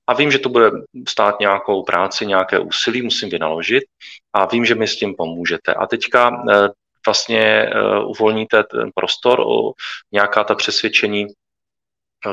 a 0.06 0.14
vím, 0.14 0.30
že 0.30 0.38
to 0.38 0.48
bude 0.48 0.70
stát 1.08 1.40
nějakou 1.40 1.82
práci, 1.82 2.26
nějaké 2.26 2.58
úsilí, 2.58 3.02
musím 3.02 3.30
vynaložit 3.30 3.84
a 4.32 4.46
vím, 4.46 4.64
že 4.64 4.74
mi 4.74 4.88
s 4.88 4.96
tím 4.96 5.14
pomůžete. 5.14 5.74
A 5.74 5.86
teďka 5.86 6.44
eh, 6.50 6.68
vlastně 7.06 7.70
uh, 7.74 8.10
uvolníte 8.10 8.62
ten 8.62 8.90
prostor, 8.94 9.40
o 9.40 9.72
nějaká 10.12 10.44
ta 10.44 10.54
přesvědčení, 10.54 11.26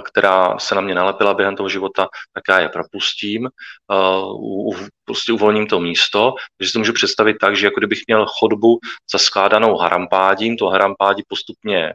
která 0.01 0.59
se 0.59 0.75
na 0.75 0.81
mě 0.81 0.95
nalepila 0.95 1.33
během 1.33 1.55
toho 1.55 1.69
života, 1.69 2.07
tak 2.33 2.43
já 2.49 2.59
je 2.59 2.69
propustím, 2.69 3.43
uh, 3.43 4.69
u, 4.69 4.75
prostě 5.05 5.31
uvolním 5.31 5.67
to 5.67 5.79
místo, 5.79 6.35
takže 6.57 6.69
si 6.69 6.73
to 6.73 6.79
můžu 6.79 6.93
představit 6.93 7.37
tak, 7.41 7.55
že 7.55 7.67
jako 7.67 7.79
kdybych 7.79 7.99
měl 8.07 8.25
chodbu 8.25 8.79
zaskládanou 9.11 9.77
harampádím, 9.77 10.57
to 10.57 10.67
harampádí 10.67 11.23
postupně 11.27 11.93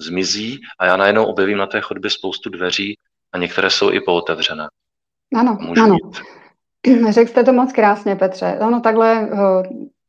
zmizí 0.00 0.60
a 0.78 0.86
já 0.86 0.96
najednou 0.96 1.24
objevím 1.24 1.58
na 1.58 1.66
té 1.66 1.80
chodbě 1.80 2.10
spoustu 2.10 2.50
dveří 2.50 2.98
a 3.32 3.38
některé 3.38 3.70
jsou 3.70 3.92
i 3.92 4.00
pootevřené. 4.00 4.68
Ano, 5.34 5.58
ano. 5.82 5.96
Řekl 7.10 7.30
jste 7.30 7.44
to 7.44 7.52
moc 7.52 7.72
krásně, 7.72 8.16
Petře. 8.16 8.58
Ano, 8.60 8.80
takhle 8.80 9.28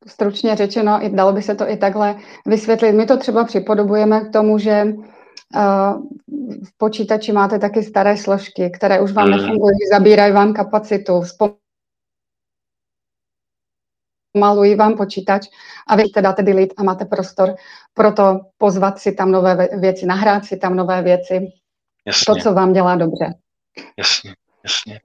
stručně 0.08 0.56
řečeno, 0.56 1.00
i 1.02 1.10
dalo 1.10 1.34
by 1.34 1.42
se 1.42 1.56
to 1.56 1.70
i 1.70 1.78
takhle 1.78 2.16
vysvětlit. 2.46 2.92
My 2.92 3.06
to 3.06 3.18
třeba 3.18 3.44
připodobujeme 3.44 4.22
k 4.22 4.32
tomu, 4.32 4.58
že 4.58 4.88
v 6.64 6.78
počítači 6.78 7.32
máte 7.32 7.60
taky 7.60 7.84
staré 7.84 8.18
složky, 8.18 8.70
které 8.70 9.02
už 9.02 9.12
vám 9.12 9.26
mm. 9.26 9.32
nefungují, 9.32 9.78
zabírají 9.92 10.34
vám 10.34 10.54
kapacitu, 10.54 11.22
zpomalují 14.34 14.76
vám 14.76 14.98
počítač 14.98 15.48
a 15.88 15.96
vy 15.96 16.04
dáte 16.22 16.44
delete 16.44 16.76
a 16.78 16.84
máte 16.84 17.06
prostor 17.06 17.56
pro 17.94 18.12
to 18.12 18.40
pozvat 18.58 19.00
si 19.00 19.12
tam 19.12 19.32
nové 19.32 19.70
věci, 19.80 20.06
nahrát 20.06 20.46
si 20.46 20.58
tam 20.58 20.76
nové 20.76 21.02
věci. 21.02 21.48
Jasně. 22.06 22.26
To, 22.26 22.36
co 22.42 22.54
vám 22.54 22.74
dělá 22.74 22.96
dobře. 22.96 23.26
Jasně, 23.98 24.36
jasně. 24.64 25.00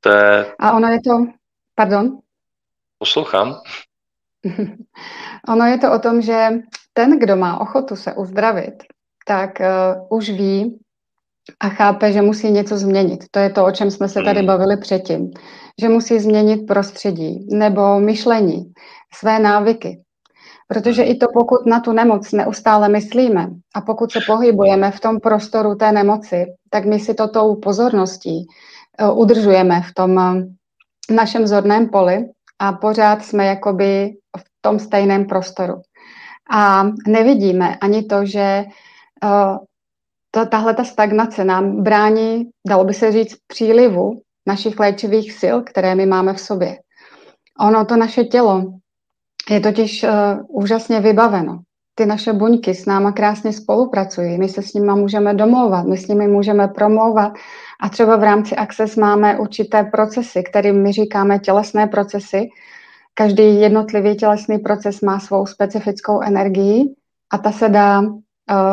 To 0.00 0.08
je... 0.08 0.54
A 0.58 0.72
ono 0.72 0.88
je 0.88 1.00
to, 1.00 1.26
pardon? 1.74 2.18
Poslouchám. 2.98 3.60
Ono 5.48 5.64
je 5.66 5.78
to 5.78 5.92
o 5.92 5.98
tom, 5.98 6.22
že 6.22 6.48
ten, 6.92 7.18
kdo 7.18 7.36
má 7.36 7.60
ochotu 7.60 7.96
se 7.96 8.14
uzdravit, 8.14 8.82
tak 9.26 9.50
uh, 9.60 10.18
už 10.18 10.30
ví 10.30 10.78
a 11.60 11.68
chápe, 11.68 12.12
že 12.12 12.22
musí 12.22 12.50
něco 12.50 12.78
změnit. 12.78 13.24
To 13.30 13.38
je 13.38 13.50
to, 13.50 13.64
o 13.64 13.70
čem 13.70 13.90
jsme 13.90 14.08
se 14.08 14.22
tady 14.22 14.38
hmm. 14.38 14.46
bavili 14.46 14.76
předtím. 14.76 15.30
Že 15.80 15.88
musí 15.88 16.18
změnit 16.18 16.66
prostředí 16.66 17.46
nebo 17.50 18.00
myšlení, 18.00 18.72
své 19.14 19.38
návyky. 19.38 20.02
Protože 20.68 21.02
i 21.02 21.14
to, 21.14 21.26
pokud 21.32 21.66
na 21.66 21.80
tu 21.80 21.92
nemoc 21.92 22.32
neustále 22.32 22.88
myslíme 22.88 23.48
a 23.74 23.80
pokud 23.80 24.12
se 24.12 24.18
pohybujeme 24.26 24.90
v 24.90 25.00
tom 25.00 25.20
prostoru 25.20 25.74
té 25.74 25.92
nemoci, 25.92 26.46
tak 26.70 26.84
my 26.84 26.98
si 26.98 27.14
to 27.14 27.28
tou 27.28 27.56
pozorností 27.56 28.46
uh, 29.02 29.18
udržujeme 29.18 29.82
v 29.82 29.94
tom 29.94 30.16
uh, 30.16 30.42
našem 31.16 31.46
zorném 31.46 31.88
poli 31.88 32.24
a 32.58 32.72
pořád 32.72 33.24
jsme 33.24 33.46
jakoby 33.46 34.10
v 34.38 34.44
tom 34.60 34.78
stejném 34.78 35.24
prostoru. 35.24 35.74
A 36.50 36.86
nevidíme 37.06 37.76
ani 37.76 38.02
to, 38.02 38.26
že 38.26 38.64
uh, 38.66 38.72
to, 40.30 40.46
tahle 40.46 40.74
ta 40.74 40.84
stagnace 40.84 41.44
nám 41.44 41.82
brání, 41.82 42.50
dalo 42.68 42.84
by 42.84 42.94
se 42.94 43.12
říct, 43.12 43.36
přílivu 43.46 44.20
našich 44.46 44.80
léčivých 44.80 45.32
sil, 45.40 45.56
které 45.62 45.94
my 45.94 46.06
máme 46.06 46.34
v 46.34 46.40
sobě. 46.40 46.78
Ono, 47.60 47.84
to 47.84 47.96
naše 47.96 48.24
tělo, 48.24 48.72
je 49.50 49.60
totiž 49.60 50.02
uh, 50.02 50.10
úžasně 50.48 51.00
vybaveno. 51.00 51.60
Ty 51.94 52.06
naše 52.06 52.32
buňky 52.32 52.74
s 52.74 52.86
náma 52.86 53.12
krásně 53.12 53.52
spolupracují, 53.52 54.38
my 54.38 54.48
se 54.48 54.62
s 54.62 54.72
nimi 54.72 54.92
můžeme 54.94 55.34
domlouvat, 55.34 55.86
my 55.86 55.98
s 55.98 56.08
nimi 56.08 56.28
můžeme 56.28 56.68
promlouvat 56.68 57.32
a 57.80 57.88
třeba 57.88 58.16
v 58.16 58.22
rámci 58.22 58.56
Access 58.56 58.96
máme 58.96 59.38
určité 59.38 59.84
procesy, 59.84 60.42
kterým 60.42 60.82
my 60.82 60.92
říkáme 60.92 61.38
tělesné 61.38 61.86
procesy. 61.86 62.48
Každý 63.14 63.60
jednotlivý 63.60 64.16
tělesný 64.16 64.58
proces 64.58 65.00
má 65.00 65.20
svou 65.20 65.46
specifickou 65.46 66.20
energii 66.20 66.94
a 67.32 67.38
ta 67.38 67.52
se 67.52 67.68
dá 67.68 68.02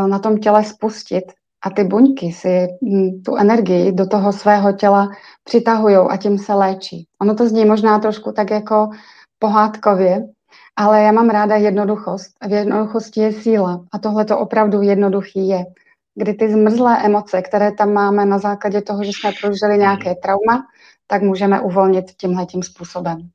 na 0.08 0.20
tom 0.20 0.38
těle 0.38 0.64
spustit. 0.64 1.24
A 1.64 1.70
ty 1.70 1.84
buňky 1.84 2.32
si 2.32 2.68
hm, 2.84 3.22
tu 3.26 3.36
energii 3.36 3.92
do 3.92 4.08
toho 4.08 4.34
svého 4.34 4.72
těla 4.74 5.10
přitahují 5.44 5.98
a 6.10 6.18
tím 6.18 6.38
se 6.38 6.54
léčí. 6.54 7.08
Ono 7.22 7.36
to 7.36 7.48
zní 7.48 7.66
možná 7.66 8.00
trošku 8.00 8.32
tak 8.32 8.52
jako 8.52 8.90
pohádkově, 9.40 10.28
ale 10.76 11.04
já 11.04 11.12
mám 11.12 11.30
ráda 11.30 11.56
jednoduchost. 11.56 12.32
V 12.48 12.52
jednoduchosti 12.52 13.20
je 13.20 13.32
síla. 13.32 13.86
A 13.92 14.00
tohle 14.00 14.26
to 14.26 14.40
opravdu 14.40 14.82
jednoduchý 14.82 15.48
je 15.48 15.66
kdy 16.20 16.34
ty 16.34 16.52
zmrzlé 16.52 17.04
emoce, 17.04 17.42
které 17.42 17.72
tam 17.72 17.94
máme 17.94 18.26
na 18.26 18.40
základě 18.40 18.82
toho, 18.82 19.04
že 19.04 19.12
jsme 19.14 19.32
prožili 19.42 19.78
nějaké 19.78 20.16
trauma, 20.16 20.68
tak 21.08 21.22
můžeme 21.22 21.62
uvolnit 21.62 22.06
tímhle 22.18 22.46
tím 22.46 22.64
způsobem. 22.64 23.30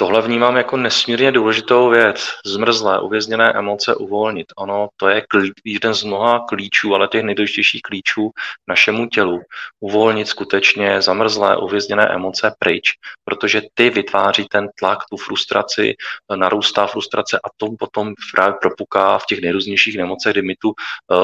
Tohle 0.00 0.22
vnímám 0.22 0.56
jako 0.56 0.76
nesmírně 0.76 1.32
důležitou 1.32 1.88
věc. 1.88 2.28
Zmrzlé, 2.46 3.00
uvězněné 3.00 3.52
emoce 3.52 3.94
uvolnit. 3.94 4.46
Ono, 4.56 4.88
to 4.96 5.08
je 5.08 5.22
klí, 5.28 5.52
jeden 5.64 5.94
z 5.94 6.04
mnoha 6.04 6.44
klíčů, 6.48 6.94
ale 6.94 7.08
těch 7.08 7.22
nejdůležitějších 7.22 7.82
klíčů 7.82 8.30
našemu 8.68 9.06
tělu. 9.06 9.40
Uvolnit 9.80 10.28
skutečně 10.28 11.02
zamrzlé, 11.02 11.56
uvězněné 11.56 12.08
emoce 12.08 12.54
pryč, 12.58 12.90
protože 13.24 13.62
ty 13.74 13.90
vytváří 13.90 14.46
ten 14.50 14.68
tlak, 14.78 14.98
tu 15.10 15.16
frustraci, 15.16 15.94
narůstá 16.36 16.86
frustrace 16.86 17.38
a 17.44 17.48
to 17.56 17.66
potom 17.78 18.14
právě 18.34 18.54
propuká 18.62 19.18
v 19.18 19.26
těch 19.26 19.40
nejrůznějších 19.40 19.96
nemocech, 19.96 20.32
kdy 20.32 20.42
my 20.42 20.54
tu, 20.56 20.72
eh, 21.12 21.16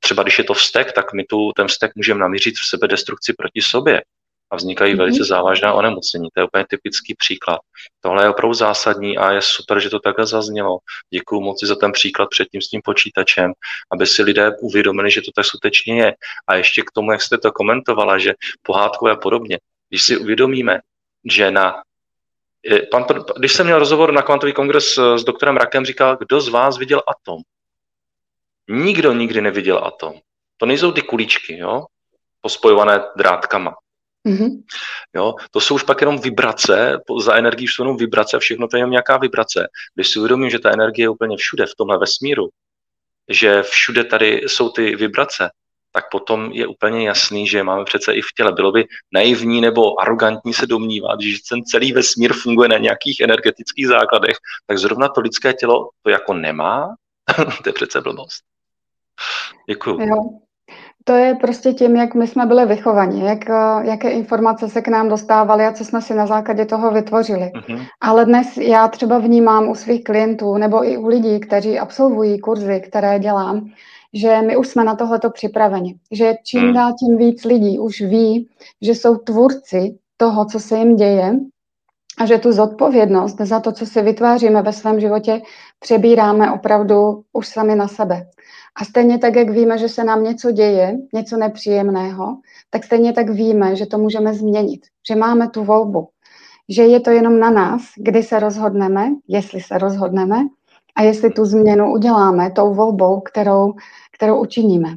třeba 0.00 0.22
když 0.22 0.38
je 0.38 0.44
to 0.44 0.54
vztek, 0.54 0.92
tak 0.92 1.12
my 1.12 1.24
tu 1.24 1.52
ten 1.56 1.68
vztek 1.68 1.92
můžeme 1.96 2.20
namířit 2.20 2.54
v 2.54 2.68
sebe 2.68 2.88
destrukci 2.88 3.32
proti 3.32 3.62
sobě 3.62 4.02
a 4.52 4.56
vznikají 4.56 4.94
mm-hmm. 4.94 4.98
velice 4.98 5.24
závažná 5.24 5.72
onemocnění. 5.72 6.28
To 6.34 6.40
je 6.40 6.44
úplně 6.44 6.64
typický 6.68 7.14
příklad. 7.14 7.60
Tohle 8.00 8.24
je 8.24 8.28
opravdu 8.28 8.54
zásadní 8.54 9.18
a 9.18 9.32
je 9.32 9.42
super, 9.42 9.80
že 9.80 9.90
to 9.90 9.98
takhle 9.98 10.26
zaznělo. 10.26 10.78
Děkuji 11.10 11.40
moc 11.40 11.64
za 11.64 11.76
ten 11.76 11.92
příklad 11.92 12.28
předtím 12.30 12.60
s 12.60 12.68
tím 12.68 12.80
počítačem, 12.84 13.52
aby 13.92 14.06
si 14.06 14.22
lidé 14.22 14.50
uvědomili, 14.60 15.10
že 15.10 15.20
to 15.20 15.30
tak 15.34 15.44
skutečně 15.44 15.98
je. 15.98 16.14
A 16.46 16.54
ještě 16.54 16.82
k 16.82 16.90
tomu, 16.94 17.12
jak 17.12 17.22
jste 17.22 17.38
to 17.38 17.52
komentovala, 17.52 18.18
že 18.18 18.34
pohádkové 18.62 19.12
a 19.12 19.16
podobně. 19.16 19.58
Když 19.88 20.02
si 20.02 20.16
uvědomíme, 20.16 20.80
že 21.30 21.50
na 21.50 21.82
Pan, 22.90 23.04
když 23.36 23.52
jsem 23.52 23.66
měl 23.66 23.78
rozhovor 23.78 24.12
na 24.12 24.22
kvantový 24.22 24.52
kongres 24.52 24.98
s 25.16 25.24
doktorem 25.24 25.56
Rakem, 25.56 25.84
říkal, 25.84 26.16
kdo 26.16 26.40
z 26.40 26.48
vás 26.48 26.78
viděl 26.78 27.02
atom? 27.08 27.40
Nikdo 28.68 29.12
nikdy 29.12 29.40
neviděl 29.40 29.78
atom. 29.84 30.14
To 30.56 30.66
nejsou 30.66 30.92
ty 30.92 31.02
kuličky, 31.02 31.58
jo? 31.58 31.86
pospojované 32.42 33.00
drátkama. 33.16 33.74
Mm-hmm. 34.28 34.62
Jo, 35.14 35.34
to 35.50 35.60
jsou 35.60 35.74
už 35.74 35.82
pak 35.82 36.00
jenom 36.00 36.18
vibrace, 36.18 37.00
za 37.20 37.34
energii 37.34 37.68
jsou 37.68 37.82
jenom 37.82 37.96
vibrace, 37.96 38.38
všechno 38.38 38.68
to 38.68 38.76
je 38.76 38.78
jenom 38.78 38.90
nějaká 38.90 39.16
vibrace. 39.16 39.68
Když 39.94 40.08
si 40.08 40.18
uvědomím, 40.18 40.50
že 40.50 40.58
ta 40.58 40.70
energie 40.70 41.04
je 41.04 41.08
úplně 41.08 41.36
všude 41.36 41.66
v 41.66 41.74
tomhle 41.78 41.98
vesmíru, 41.98 42.48
že 43.28 43.62
všude 43.62 44.04
tady 44.04 44.42
jsou 44.46 44.68
ty 44.68 44.96
vibrace, 44.96 45.50
tak 45.92 46.10
potom 46.10 46.52
je 46.52 46.66
úplně 46.66 47.06
jasný, 47.06 47.46
že 47.46 47.62
máme 47.62 47.84
přece 47.84 48.14
i 48.14 48.20
v 48.20 48.32
těle. 48.36 48.52
Bylo 48.52 48.72
by 48.72 48.84
naivní 49.12 49.60
nebo 49.60 50.00
arrogantní 50.00 50.54
se 50.54 50.66
domnívat, 50.66 51.20
že 51.20 51.36
ten 51.50 51.64
celý 51.64 51.92
vesmír 51.92 52.32
funguje 52.32 52.68
na 52.68 52.78
nějakých 52.78 53.20
energetických 53.20 53.86
základech, 53.86 54.36
tak 54.66 54.78
zrovna 54.78 55.08
to 55.08 55.20
lidské 55.20 55.52
tělo 55.52 55.88
to 56.02 56.10
jako 56.10 56.34
nemá, 56.34 56.94
to 57.62 57.68
je 57.68 57.72
přece 57.72 58.00
blbost. 58.00 58.42
Děkuju. 59.68 60.00
Jo. 60.00 60.16
To 61.04 61.12
je 61.12 61.34
prostě 61.34 61.72
tím, 61.72 61.96
jak 61.96 62.14
my 62.14 62.26
jsme 62.26 62.46
byli 62.46 62.66
vychovaní, 62.66 63.20
jak, 63.20 63.50
eh, 63.50 63.54
jaké 63.82 64.10
informace 64.10 64.68
se 64.68 64.82
k 64.82 64.88
nám 64.88 65.08
dostávaly 65.08 65.66
a 65.66 65.72
co 65.72 65.84
jsme 65.84 66.02
si 66.02 66.14
na 66.14 66.26
základě 66.26 66.64
toho 66.66 66.90
vytvořili. 66.90 67.50
Uh-huh. 67.54 67.86
Ale 68.00 68.24
dnes 68.24 68.56
já 68.56 68.88
třeba 68.88 69.18
vnímám 69.18 69.68
u 69.68 69.74
svých 69.74 70.04
klientů 70.04 70.56
nebo 70.56 70.84
i 70.84 70.96
u 70.96 71.06
lidí, 71.06 71.40
kteří 71.40 71.78
absolvují 71.78 72.40
kurzy, 72.40 72.80
které 72.80 73.18
dělám, 73.18 73.70
že 74.14 74.42
my 74.42 74.56
už 74.56 74.68
jsme 74.68 74.84
na 74.84 74.96
tohleto 74.96 75.30
připraveni. 75.30 75.94
Že 76.10 76.34
čím 76.44 76.62
uh-huh. 76.62 76.74
dál 76.74 76.92
tím 76.98 77.16
víc 77.16 77.44
lidí 77.44 77.78
už 77.78 78.00
ví, 78.00 78.48
že 78.82 78.92
jsou 78.92 79.16
tvůrci 79.16 79.98
toho, 80.16 80.44
co 80.44 80.60
se 80.60 80.78
jim 80.78 80.96
děje 80.96 81.38
a 82.18 82.26
že 82.26 82.38
tu 82.38 82.52
zodpovědnost 82.52 83.36
za 83.40 83.60
to, 83.60 83.72
co 83.72 83.86
si 83.86 84.02
vytváříme 84.02 84.62
ve 84.62 84.72
svém 84.72 85.00
životě, 85.00 85.42
přebíráme 85.80 86.52
opravdu 86.52 87.22
už 87.32 87.48
sami 87.48 87.74
na 87.74 87.88
sebe. 87.88 88.26
A 88.74 88.84
stejně 88.84 89.18
tak, 89.18 89.36
jak 89.36 89.50
víme, 89.50 89.78
že 89.78 89.88
se 89.88 90.04
nám 90.04 90.24
něco 90.24 90.50
děje, 90.50 90.98
něco 91.14 91.36
nepříjemného, 91.36 92.40
tak 92.70 92.84
stejně 92.84 93.12
tak 93.12 93.30
víme, 93.30 93.76
že 93.76 93.86
to 93.86 93.98
můžeme 93.98 94.34
změnit, 94.34 94.80
že 95.08 95.16
máme 95.16 95.48
tu 95.48 95.64
volbu, 95.64 96.08
že 96.68 96.82
je 96.82 97.00
to 97.00 97.10
jenom 97.10 97.38
na 97.38 97.50
nás, 97.50 97.82
kdy 97.96 98.22
se 98.22 98.40
rozhodneme, 98.40 99.08
jestli 99.28 99.60
se 99.60 99.78
rozhodneme 99.78 100.36
a 100.96 101.02
jestli 101.02 101.30
tu 101.30 101.44
změnu 101.44 101.92
uděláme 101.92 102.50
tou 102.50 102.74
volbou, 102.74 103.20
kterou, 103.20 103.72
kterou 104.12 104.40
učiníme. 104.42 104.88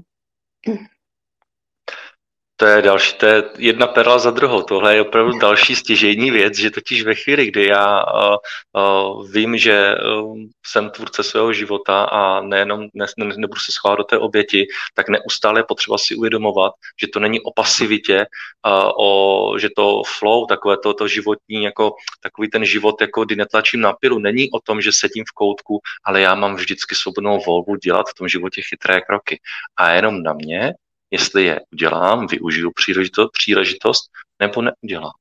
To 2.58 2.66
je 2.66 2.82
další, 2.82 3.14
to 3.18 3.26
je 3.26 3.44
jedna 3.58 3.88
perla 3.88 4.20
za 4.20 4.32
druhou. 4.32 4.62
Tohle 4.62 4.96
je 4.96 5.02
opravdu 5.02 5.40
další 5.40 5.76
stěžejní 5.76 6.32
věc, 6.32 6.56
že 6.56 6.72
totiž 6.72 7.04
ve 7.04 7.16
chvíli, 7.16 7.48
kdy 7.48 7.66
já 7.66 8.04
uh, 8.04 8.36
uh, 8.74 9.32
vím, 9.32 9.58
že 9.58 9.96
uh, 9.96 10.38
jsem 10.66 10.90
tvůrce 10.90 11.24
svého 11.24 11.54
života 11.54 12.04
a 12.04 12.42
nejenom 12.42 12.88
ne, 12.94 13.06
ne, 13.18 13.26
nebudu 13.38 13.60
se 13.60 13.72
schovat 13.72 13.98
do 13.98 14.04
té 14.04 14.18
oběti, 14.18 14.68
tak 14.94 15.10
neustále 15.10 15.60
je 15.60 15.64
potřeba 15.68 15.98
si 15.98 16.16
uvědomovat, 16.16 16.72
že 17.02 17.08
to 17.08 17.20
není 17.20 17.42
o 17.42 17.52
pasivitě, 17.52 18.26
uh, 18.68 18.92
o, 19.00 19.60
že 19.60 19.70
to 19.76 20.02
flow, 20.20 20.46
takové 20.46 20.78
to, 20.84 20.94
to 20.94 21.08
životní, 21.08 21.64
jako 21.64 21.96
takový 22.24 22.50
ten 22.50 22.66
život, 22.66 23.02
jako 23.02 23.26
kdy 23.26 23.36
netlačím 23.36 23.82
na 23.82 23.94
pilu, 23.94 24.20
není 24.20 24.52
o 24.52 24.60
tom, 24.60 24.82
že 24.82 24.92
sedím 24.94 25.24
v 25.30 25.34
koutku, 25.34 25.80
ale 26.04 26.22
já 26.22 26.36
mám 26.36 26.56
vždycky 26.56 26.96
svobodnou 26.96 27.40
volbu 27.48 27.76
dělat 27.76 28.06
v 28.10 28.14
tom 28.14 28.28
životě 28.28 28.62
chytré 28.62 29.02
kroky. 29.02 29.40
A 29.78 29.92
jenom 29.92 30.24
na 30.24 30.34
mě, 30.34 30.74
jestli 31.12 31.44
je 31.44 31.60
udělám, 31.74 32.28
využiju 32.28 32.72
příležitost, 32.76 33.30
příležitost 33.32 34.12
nebo 34.40 34.62
neudělám. 34.62 35.12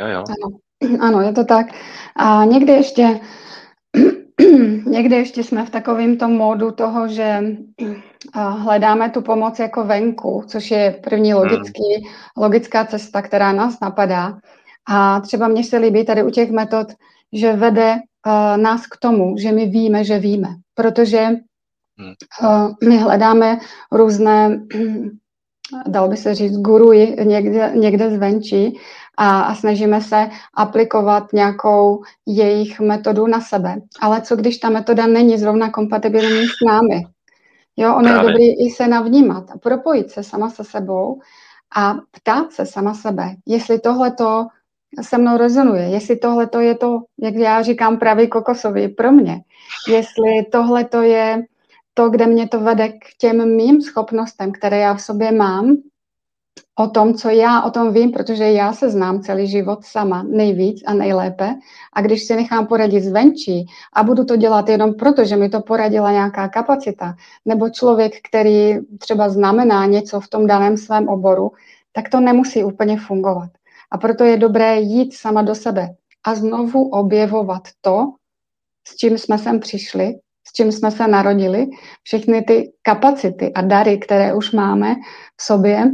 Jo, 0.00 0.06
jo. 0.06 0.24
Ano. 0.28 0.58
ano, 1.00 1.20
je 1.20 1.32
to 1.32 1.44
tak. 1.44 1.66
A 2.16 2.44
někdy 2.44 2.72
ještě 2.72 3.20
někdy 4.86 5.16
ještě 5.16 5.44
jsme 5.44 5.66
v 5.66 5.70
takovém 5.70 6.16
tom 6.16 6.32
módu 6.32 6.70
toho, 6.70 7.08
že 7.08 7.42
hledáme 8.34 9.10
tu 9.10 9.22
pomoc 9.22 9.58
jako 9.58 9.84
venku, 9.84 10.44
což 10.46 10.70
je 10.70 11.00
první 11.04 11.32
hmm. 11.32 11.42
logický, 11.42 11.94
hmm. 11.94 12.12
logická 12.36 12.84
cesta, 12.84 13.22
která 13.22 13.52
nás 13.52 13.80
napadá. 13.80 14.38
A 14.88 15.20
třeba 15.20 15.48
mně 15.48 15.64
se 15.64 15.78
líbí 15.78 16.04
tady 16.04 16.22
u 16.22 16.30
těch 16.30 16.50
metod, 16.50 16.86
že 17.32 17.52
vede 17.52 17.94
uh, 18.26 18.56
nás 18.56 18.86
k 18.86 18.96
tomu, 18.96 19.38
že 19.38 19.52
my 19.52 19.66
víme, 19.66 20.04
že 20.04 20.18
víme. 20.18 20.48
Protože. 20.74 21.28
My 22.88 22.98
hledáme 22.98 23.58
různé, 23.92 24.60
dal 25.86 26.08
by 26.08 26.16
se 26.16 26.34
říct, 26.34 26.58
guruji 26.58 27.16
někde, 27.24 27.72
někde 27.74 28.10
zvenčí 28.10 28.78
a, 29.16 29.40
a 29.40 29.54
snažíme 29.54 30.00
se 30.00 30.28
aplikovat 30.54 31.32
nějakou 31.32 32.02
jejich 32.26 32.80
metodu 32.80 33.26
na 33.26 33.40
sebe. 33.40 33.76
Ale 34.00 34.22
co 34.22 34.36
když 34.36 34.58
ta 34.58 34.70
metoda 34.70 35.06
není 35.06 35.38
zrovna 35.38 35.70
kompatibilní 35.70 36.46
s 36.46 36.64
námi? 36.66 37.06
Jo, 37.76 37.96
ono 37.96 38.08
je 38.08 38.18
dobrý 38.18 38.66
i 38.66 38.70
se 38.70 38.88
navnímat 38.88 39.50
a 39.50 39.58
propojit 39.58 40.10
se 40.10 40.22
sama 40.22 40.50
se 40.50 40.64
sebou 40.64 41.20
a 41.76 41.94
ptát 42.10 42.52
se 42.52 42.66
sama 42.66 42.94
sebe, 42.94 43.34
jestli 43.46 43.80
tohle 43.80 44.10
to 44.10 44.46
se 45.02 45.18
mnou 45.18 45.36
rezonuje, 45.36 45.82
jestli 45.82 46.16
tohle 46.16 46.46
to 46.46 46.60
je 46.60 46.74
to, 46.74 46.98
jak 47.20 47.34
já 47.34 47.62
říkám, 47.62 47.98
pravý 47.98 48.28
kokosový 48.28 48.88
pro 48.88 49.12
mě, 49.12 49.40
jestli 49.88 50.44
tohle 50.52 50.84
to 50.84 51.02
je 51.02 51.42
to, 51.94 52.10
kde 52.10 52.26
mě 52.26 52.48
to 52.48 52.60
vede 52.60 52.88
k 52.88 53.00
těm 53.18 53.56
mým 53.56 53.82
schopnostem, 53.82 54.52
které 54.52 54.78
já 54.78 54.94
v 54.94 55.02
sobě 55.02 55.32
mám, 55.32 55.76
o 56.78 56.88
tom, 56.88 57.14
co 57.14 57.30
já 57.30 57.62
o 57.62 57.70
tom 57.70 57.92
vím, 57.92 58.12
protože 58.12 58.52
já 58.52 58.72
se 58.72 58.90
znám 58.90 59.22
celý 59.22 59.46
život 59.46 59.84
sama 59.84 60.22
nejvíc 60.22 60.82
a 60.86 60.94
nejlépe. 60.94 61.54
A 61.92 62.00
když 62.00 62.24
si 62.24 62.36
nechám 62.36 62.66
poradit 62.66 63.00
zvenčí 63.00 63.66
a 63.92 64.02
budu 64.02 64.24
to 64.24 64.36
dělat 64.36 64.68
jenom 64.68 64.94
proto, 64.94 65.24
že 65.24 65.36
mi 65.36 65.48
to 65.48 65.60
poradila 65.60 66.12
nějaká 66.12 66.48
kapacita, 66.48 67.14
nebo 67.44 67.70
člověk, 67.70 68.12
který 68.28 68.78
třeba 68.98 69.28
znamená 69.28 69.86
něco 69.86 70.20
v 70.20 70.28
tom 70.28 70.46
daném 70.46 70.76
svém 70.76 71.08
oboru, 71.08 71.52
tak 71.92 72.08
to 72.08 72.20
nemusí 72.20 72.64
úplně 72.64 72.98
fungovat. 72.98 73.50
A 73.90 73.98
proto 73.98 74.24
je 74.24 74.36
dobré 74.36 74.80
jít 74.80 75.14
sama 75.14 75.42
do 75.42 75.54
sebe 75.54 75.88
a 76.24 76.34
znovu 76.34 76.88
objevovat 76.88 77.62
to, 77.80 78.06
s 78.88 78.96
čím 78.96 79.18
jsme 79.18 79.38
sem 79.38 79.60
přišli 79.60 80.14
s 80.48 80.52
čím 80.52 80.72
jsme 80.72 80.90
se 80.90 81.08
narodili, 81.08 81.66
všechny 82.02 82.42
ty 82.42 82.72
kapacity 82.82 83.52
a 83.52 83.62
dary, 83.62 83.98
které 83.98 84.34
už 84.34 84.52
máme 84.52 84.94
v 85.36 85.42
sobě 85.42 85.90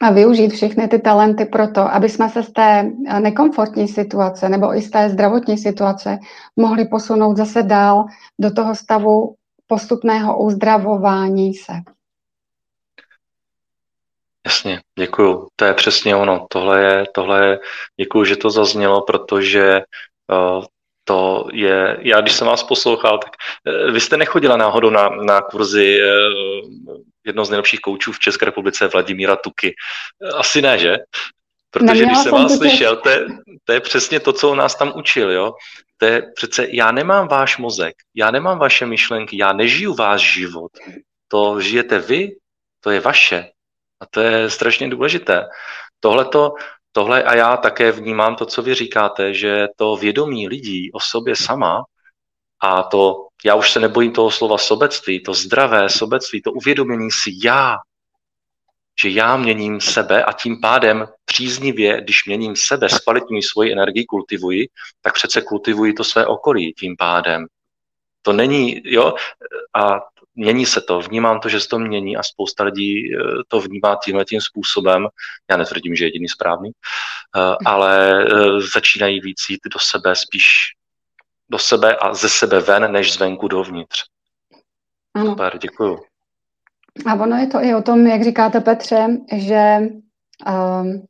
a 0.00 0.10
využít 0.10 0.52
všechny 0.52 0.88
ty 0.88 0.98
talenty 0.98 1.44
pro 1.44 1.68
to, 1.68 1.80
aby 1.80 2.08
jsme 2.08 2.28
se 2.28 2.42
z 2.42 2.52
té 2.52 2.90
nekomfortní 3.18 3.88
situace 3.88 4.48
nebo 4.48 4.76
i 4.76 4.82
z 4.82 4.90
té 4.90 5.10
zdravotní 5.10 5.58
situace 5.58 6.18
mohli 6.56 6.84
posunout 6.84 7.36
zase 7.36 7.62
dál 7.62 8.04
do 8.40 8.50
toho 8.50 8.74
stavu 8.74 9.34
postupného 9.66 10.38
uzdravování 10.38 11.54
se. 11.54 11.72
Jasně, 14.46 14.80
děkuju. 14.98 15.48
To 15.56 15.64
je 15.64 15.74
přesně 15.74 16.16
ono. 16.16 16.46
Tohle 16.50 16.82
je, 16.82 17.04
tohle 17.14 17.46
je, 17.46 17.58
děkuju, 18.00 18.24
že 18.24 18.36
to 18.36 18.50
zaznělo, 18.50 19.02
protože 19.02 19.80
uh, 20.32 20.64
to 21.08 21.48
je, 21.52 21.96
já 22.00 22.20
když 22.20 22.32
jsem 22.32 22.46
vás 22.46 22.62
poslouchal, 22.62 23.18
tak 23.18 23.32
eh, 23.66 23.90
vy 23.90 24.00
jste 24.00 24.16
nechodila 24.16 24.56
náhodou 24.56 24.90
na, 24.90 25.08
na 25.08 25.40
kurzy 25.40 26.00
eh, 26.02 26.06
jedno 27.26 27.44
z 27.44 27.50
nejlepších 27.50 27.80
koučů 27.80 28.12
v 28.12 28.18
České 28.18 28.44
republice, 28.44 28.86
Vladimíra 28.86 29.36
Tuky. 29.36 29.74
Eh, 30.22 30.28
asi 30.28 30.62
ne, 30.62 30.78
že? 30.78 30.96
Protože 31.70 31.86
Neměla 31.86 32.10
když 32.10 32.22
jsem 32.22 32.32
vás 32.32 32.56
slyšel, 32.56 32.96
to 32.96 33.08
je, 33.08 33.26
to 33.64 33.72
je 33.72 33.80
přesně 33.80 34.20
to, 34.20 34.32
co 34.32 34.50
on 34.50 34.58
nás 34.58 34.74
tam 34.74 34.92
učil, 34.96 35.30
jo? 35.30 35.54
To 35.96 36.06
je 36.06 36.22
přece, 36.34 36.66
já 36.70 36.92
nemám 36.92 37.28
váš 37.28 37.58
mozek, 37.58 37.94
já 38.14 38.30
nemám 38.30 38.58
vaše 38.58 38.86
myšlenky, 38.86 39.38
já 39.38 39.52
nežiju 39.52 39.94
váš 39.94 40.32
život. 40.32 40.72
To 41.28 41.60
žijete 41.60 41.98
vy, 41.98 42.30
to 42.80 42.90
je 42.90 43.00
vaše. 43.00 43.50
A 44.00 44.06
to 44.06 44.20
je 44.20 44.50
strašně 44.50 44.88
důležité. 44.88 45.48
Tohle 46.00 46.24
to 46.24 46.54
tohle 46.96 47.22
a 47.22 47.34
já 47.34 47.56
také 47.56 47.92
vnímám 47.92 48.36
to, 48.36 48.46
co 48.46 48.62
vy 48.62 48.74
říkáte, 48.74 49.34
že 49.34 49.66
to 49.76 49.96
vědomí 49.96 50.48
lidí 50.48 50.92
o 50.92 51.00
sobě 51.00 51.36
sama 51.36 51.84
a 52.60 52.82
to, 52.82 53.28
já 53.44 53.54
už 53.54 53.72
se 53.72 53.80
nebojím 53.80 54.12
toho 54.12 54.30
slova 54.30 54.58
sobectví, 54.58 55.22
to 55.22 55.34
zdravé 55.34 55.88
sobectví, 55.88 56.42
to 56.42 56.52
uvědomění 56.52 57.10
si 57.10 57.30
já, 57.44 57.76
že 59.02 59.08
já 59.08 59.36
měním 59.36 59.80
sebe 59.80 60.24
a 60.24 60.32
tím 60.32 60.60
pádem 60.60 61.08
příznivě, 61.24 62.00
když 62.00 62.26
měním 62.26 62.56
sebe, 62.56 62.88
zkvalitňuji 62.88 63.42
svoji 63.42 63.72
energii, 63.72 64.04
kultivuji, 64.04 64.68
tak 65.02 65.14
přece 65.14 65.42
kultivuji 65.42 65.92
to 65.92 66.04
své 66.04 66.26
okolí 66.26 66.72
tím 66.72 66.96
pádem. 66.96 67.46
To 68.22 68.32
není, 68.32 68.82
jo, 68.84 69.14
a 69.74 70.00
mění 70.36 70.66
se 70.66 70.80
to, 70.80 71.00
vnímám 71.00 71.40
to, 71.40 71.48
že 71.48 71.60
se 71.60 71.68
to 71.68 71.78
mění 71.78 72.16
a 72.16 72.22
spousta 72.22 72.64
lidí 72.64 73.14
eh, 73.14 73.18
to 73.48 73.60
vnímá 73.60 73.98
tímhle 74.04 74.24
tím 74.24 74.40
způsobem. 74.40 75.06
Já 75.50 75.56
netvrdím, 75.56 75.94
že 75.94 76.04
je 76.04 76.06
jediný 76.06 76.28
správný, 76.28 76.70
eh, 76.70 77.56
ale 77.64 78.24
eh, 78.24 78.60
začínají 78.74 79.20
víc 79.20 79.38
jít 79.50 79.60
do 79.72 79.78
sebe, 79.78 80.16
spíš 80.16 80.44
do 81.50 81.58
sebe 81.58 81.96
a 81.96 82.14
ze 82.14 82.28
sebe 82.28 82.60
ven, 82.60 82.92
než 82.92 83.12
zvenku 83.12 83.48
dovnitř. 83.48 84.04
Ano. 85.14 85.30
Super, 85.30 85.58
děkuju. 85.58 85.98
A 87.06 87.14
ono 87.14 87.36
je 87.36 87.46
to 87.46 87.58
i 87.58 87.74
o 87.74 87.82
tom, 87.82 88.06
jak 88.06 88.24
říkáte 88.24 88.60
Petře, 88.60 89.06
že 89.36 89.78
um, 90.46 91.06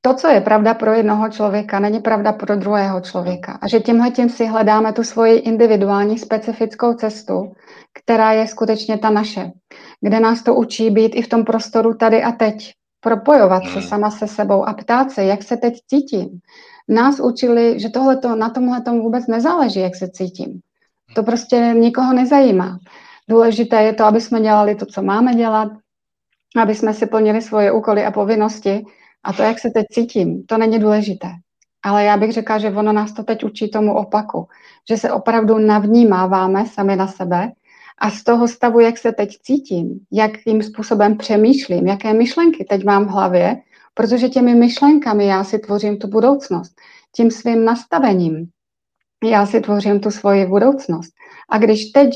to, 0.00 0.14
co 0.14 0.28
je 0.28 0.40
pravda 0.40 0.74
pro 0.74 0.92
jednoho 0.92 1.28
člověka, 1.28 1.78
není 1.78 2.00
pravda 2.00 2.32
pro 2.32 2.56
druhého 2.56 3.00
člověka. 3.00 3.58
A 3.60 3.68
že 3.68 3.80
tímhle 3.80 4.10
tím 4.10 4.28
si 4.28 4.46
hledáme 4.46 4.92
tu 4.92 5.04
svoji 5.04 5.38
individuální 5.38 6.18
specifickou 6.18 6.94
cestu, 6.94 7.52
která 7.94 8.32
je 8.32 8.46
skutečně 8.46 8.98
ta 8.98 9.10
naše, 9.10 9.50
kde 10.00 10.20
nás 10.20 10.42
to 10.42 10.54
učí 10.54 10.90
být 10.90 11.08
i 11.14 11.22
v 11.22 11.28
tom 11.28 11.44
prostoru 11.44 11.94
tady 11.94 12.22
a 12.22 12.32
teď, 12.32 12.72
propojovat 13.00 13.62
se 13.64 13.78
hmm. 13.78 13.88
sama 13.88 14.10
se 14.10 14.26
sebou 14.26 14.68
a 14.68 14.72
ptát 14.72 15.10
se, 15.10 15.24
jak 15.24 15.42
se 15.42 15.56
teď 15.56 15.74
cítím. 15.86 16.28
Nás 16.88 17.20
učili, 17.20 17.80
že 17.80 17.88
tohleto, 17.88 18.36
na 18.36 18.50
tomhle 18.50 18.80
tom 18.80 19.00
vůbec 19.00 19.26
nezáleží, 19.26 19.80
jak 19.80 19.96
se 19.96 20.08
cítím. 20.10 20.60
To 21.14 21.22
prostě 21.22 21.56
nikoho 21.56 22.12
nezajímá. 22.12 22.78
Důležité 23.28 23.82
je 23.82 23.92
to, 23.92 24.04
aby 24.04 24.20
jsme 24.20 24.40
dělali 24.40 24.74
to, 24.74 24.86
co 24.86 25.02
máme 25.02 25.34
dělat, 25.34 25.68
aby 26.62 26.74
jsme 26.74 26.94
si 26.94 27.06
plnili 27.06 27.42
svoje 27.42 27.72
úkoly 27.72 28.04
a 28.04 28.10
povinnosti 28.10 28.84
a 29.24 29.32
to, 29.32 29.42
jak 29.42 29.58
se 29.58 29.70
teď 29.70 29.86
cítím, 29.92 30.42
to 30.46 30.58
není 30.58 30.78
důležité. 30.78 31.28
Ale 31.82 32.04
já 32.04 32.16
bych 32.16 32.32
řekla, 32.32 32.58
že 32.58 32.70
ono 32.70 32.92
nás 32.92 33.12
to 33.12 33.22
teď 33.22 33.44
učí 33.44 33.70
tomu 33.70 33.94
opaku, 33.94 34.48
že 34.88 34.96
se 34.96 35.12
opravdu 35.12 35.58
navnímáváme 35.58 36.66
sami 36.66 36.96
na 36.96 37.06
sebe 37.06 37.52
a 37.98 38.10
z 38.10 38.24
toho 38.24 38.48
stavu, 38.48 38.80
jak 38.80 38.98
se 38.98 39.12
teď 39.12 39.38
cítím, 39.42 40.00
jakým 40.12 40.62
způsobem 40.62 41.16
přemýšlím, 41.16 41.86
jaké 41.86 42.14
myšlenky 42.14 42.64
teď 42.64 42.84
mám 42.84 43.04
v 43.04 43.10
hlavě, 43.10 43.56
protože 43.94 44.28
těmi 44.28 44.54
myšlenkami 44.54 45.26
já 45.26 45.44
si 45.44 45.58
tvořím 45.58 45.98
tu 45.98 46.08
budoucnost. 46.08 46.72
Tím 47.16 47.30
svým 47.30 47.64
nastavením 47.64 48.50
já 49.24 49.46
si 49.46 49.60
tvořím 49.60 50.00
tu 50.00 50.10
svoji 50.10 50.46
budoucnost. 50.46 51.12
A 51.48 51.58
když 51.58 51.84
teď 51.84 52.10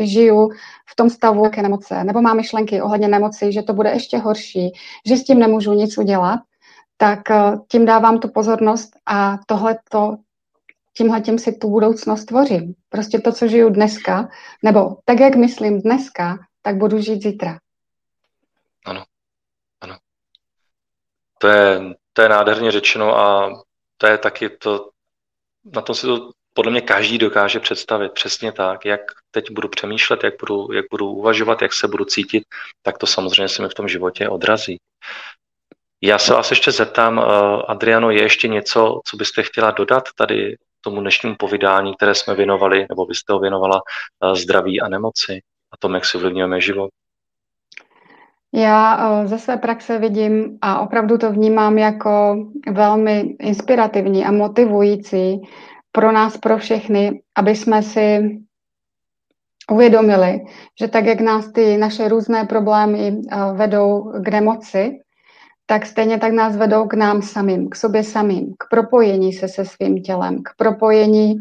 žiju 0.00 0.50
v 0.86 0.96
tom 0.96 1.10
stavu 1.10 1.44
jaké 1.44 1.62
nemoce, 1.62 2.04
nebo 2.04 2.22
mám 2.22 2.36
myšlenky 2.36 2.82
ohledně 2.82 3.08
nemoci, 3.08 3.52
že 3.52 3.62
to 3.62 3.72
bude 3.72 3.90
ještě 3.90 4.18
horší, 4.18 4.72
že 5.06 5.16
s 5.16 5.24
tím 5.24 5.38
nemůžu 5.38 5.72
nic 5.72 5.98
udělat, 5.98 6.40
tak 6.96 7.30
eh, 7.30 7.58
tím 7.68 7.84
dávám 7.86 8.18
tu 8.18 8.28
pozornost 8.28 8.90
a 9.06 9.38
tohle 9.46 9.78
to, 9.90 10.16
tímhle 10.96 11.20
tím 11.20 11.38
si 11.38 11.52
tu 11.52 11.70
budoucnost 11.70 12.24
tvořím. 12.24 12.74
Prostě 12.88 13.18
to, 13.18 13.32
co 13.32 13.48
žiju 13.48 13.68
dneska, 13.68 14.28
nebo 14.62 14.96
tak, 15.04 15.20
jak 15.20 15.34
myslím 15.34 15.80
dneska, 15.80 16.38
tak 16.62 16.76
budu 16.76 17.00
žít 17.00 17.22
zítra. 17.22 17.58
Ano, 18.86 19.04
ano. 19.80 19.96
To 21.38 21.48
je, 21.48 21.80
to 22.12 22.22
je 22.22 22.28
nádherně 22.28 22.70
řečeno 22.70 23.18
a 23.18 23.50
to 23.98 24.06
je 24.06 24.18
taky 24.18 24.48
to, 24.48 24.90
na 25.74 25.82
tom 25.82 25.94
si 25.94 26.06
to 26.06 26.30
podle 26.54 26.72
mě 26.72 26.80
každý 26.80 27.18
dokáže 27.18 27.60
představit 27.60 28.12
přesně 28.12 28.52
tak, 28.52 28.84
jak 28.84 29.00
teď 29.30 29.50
budu 29.50 29.68
přemýšlet, 29.68 30.24
jak 30.24 30.34
budu, 30.40 30.72
jak 30.72 30.84
budu 30.90 31.10
uvažovat, 31.10 31.62
jak 31.62 31.72
se 31.72 31.88
budu 31.88 32.04
cítit, 32.04 32.44
tak 32.82 32.98
to 32.98 33.06
samozřejmě 33.06 33.48
se 33.48 33.62
mi 33.62 33.68
v 33.68 33.74
tom 33.74 33.88
životě 33.88 34.28
odrazí. 34.28 34.78
Já 36.02 36.18
se 36.18 36.32
vás 36.32 36.50
ještě 36.50 36.72
zeptám, 36.72 37.18
eh, 37.18 37.22
Adriano, 37.68 38.10
je 38.10 38.22
ještě 38.22 38.48
něco, 38.48 39.00
co 39.04 39.16
byste 39.16 39.42
chtěla 39.42 39.70
dodat 39.70 40.04
tady 40.16 40.56
tomu 40.80 41.00
dnešnímu 41.00 41.36
povídání, 41.38 41.94
které 41.94 42.14
jsme 42.14 42.34
věnovali, 42.34 42.86
nebo 42.88 43.06
byste 43.06 43.32
ho 43.32 43.38
věnovala 43.38 43.80
eh, 44.24 44.36
zdraví 44.36 44.80
a 44.80 44.88
nemoci 44.88 45.40
a 45.72 45.76
tom, 45.76 45.94
jak 45.94 46.04
si 46.04 46.16
ovlivňujeme 46.18 46.60
život? 46.60 46.90
Já 48.54 48.98
eh, 48.98 49.26
ze 49.26 49.38
své 49.38 49.56
praxe 49.56 49.98
vidím 49.98 50.58
a 50.62 50.80
opravdu 50.80 51.18
to 51.18 51.32
vnímám 51.32 51.78
jako 51.78 52.36
velmi 52.72 53.20
inspirativní 53.40 54.24
a 54.24 54.30
motivující 54.30 55.40
pro 55.94 56.12
nás, 56.12 56.36
pro 56.36 56.58
všechny, 56.58 57.22
aby 57.36 57.56
jsme 57.56 57.82
si 57.82 58.38
uvědomili, 59.70 60.40
že 60.80 60.88
tak, 60.88 61.04
jak 61.04 61.20
nás 61.20 61.52
ty 61.52 61.76
naše 61.76 62.08
různé 62.08 62.44
problémy 62.44 63.22
vedou 63.54 64.12
k 64.22 64.28
nemoci, 64.28 65.00
tak 65.66 65.86
stejně 65.86 66.18
tak 66.18 66.32
nás 66.32 66.56
vedou 66.56 66.86
k 66.86 66.94
nám 66.94 67.22
samým, 67.22 67.68
k 67.68 67.76
sobě 67.76 68.04
samým, 68.04 68.54
k 68.58 68.68
propojení 68.70 69.32
se 69.32 69.48
se 69.48 69.64
svým 69.64 70.02
tělem, 70.02 70.42
k 70.42 70.48
propojení, 70.56 71.34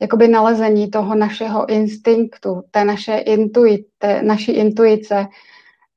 jakoby 0.00 0.28
nalezení 0.28 0.90
toho 0.90 1.14
našeho 1.14 1.68
instinktu, 1.68 2.62
té 2.70 2.84
naše 2.84 3.16
intuite, 3.16 4.22
naší 4.22 4.52
intuice 4.52 5.26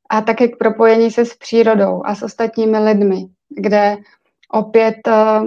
a 0.10 0.22
také 0.22 0.48
k 0.48 0.58
propojení 0.58 1.12
se 1.12 1.26
s 1.26 1.38
přírodou 1.38 2.02
a 2.06 2.16
s 2.16 2.24
ostatními 2.24 2.80
lidmi, 2.80 3.26
kde 3.50 3.98
opět 4.52 4.96
eh, 5.08 5.42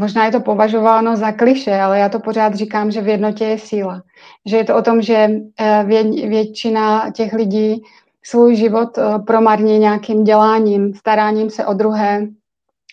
možná 0.00 0.24
je 0.24 0.32
to 0.32 0.40
považováno 0.40 1.16
za 1.16 1.32
kliše, 1.32 1.74
ale 1.74 1.98
já 1.98 2.08
to 2.08 2.20
pořád 2.20 2.54
říkám, 2.54 2.90
že 2.90 3.00
v 3.00 3.08
jednotě 3.08 3.44
je 3.44 3.58
síla. 3.58 4.02
Že 4.46 4.56
je 4.56 4.64
to 4.64 4.76
o 4.76 4.82
tom, 4.82 5.02
že 5.02 5.28
eh, 5.60 5.84
většina 6.28 7.10
těch 7.10 7.32
lidí 7.32 7.82
svůj 8.24 8.56
život 8.56 8.98
eh, 8.98 9.18
promarní 9.26 9.78
nějakým 9.78 10.24
děláním, 10.24 10.94
staráním 10.94 11.50
se 11.50 11.66
o 11.66 11.74
druhé, 11.74 12.26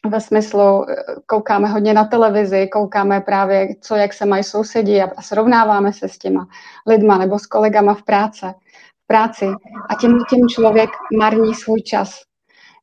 ve 0.10 0.22
smyslu, 0.22 0.89
eh, 0.89 0.96
koukáme 1.26 1.67
hodně 1.67 1.93
na 1.93 2.06
televizi, 2.06 2.67
koukáme 2.67 3.22
právě, 3.22 3.67
co, 3.82 3.96
jak 3.96 4.13
se 4.13 4.26
mají 4.26 4.43
sousedí 4.43 5.02
a 5.02 5.22
srovnáváme 5.22 5.93
se 5.93 6.10
s 6.10 6.17
těma 6.17 6.48
lidma 6.88 7.17
nebo 7.17 7.39
s 7.39 7.46
kolegama 7.46 7.93
v 7.93 8.04
práce, 8.04 8.54
v 9.04 9.08
práci. 9.08 9.46
A 9.89 9.96
tím, 9.96 10.20
tím 10.30 10.48
člověk 10.48 10.89
marní 11.20 11.56
svůj 11.56 11.82
čas. 11.82 12.22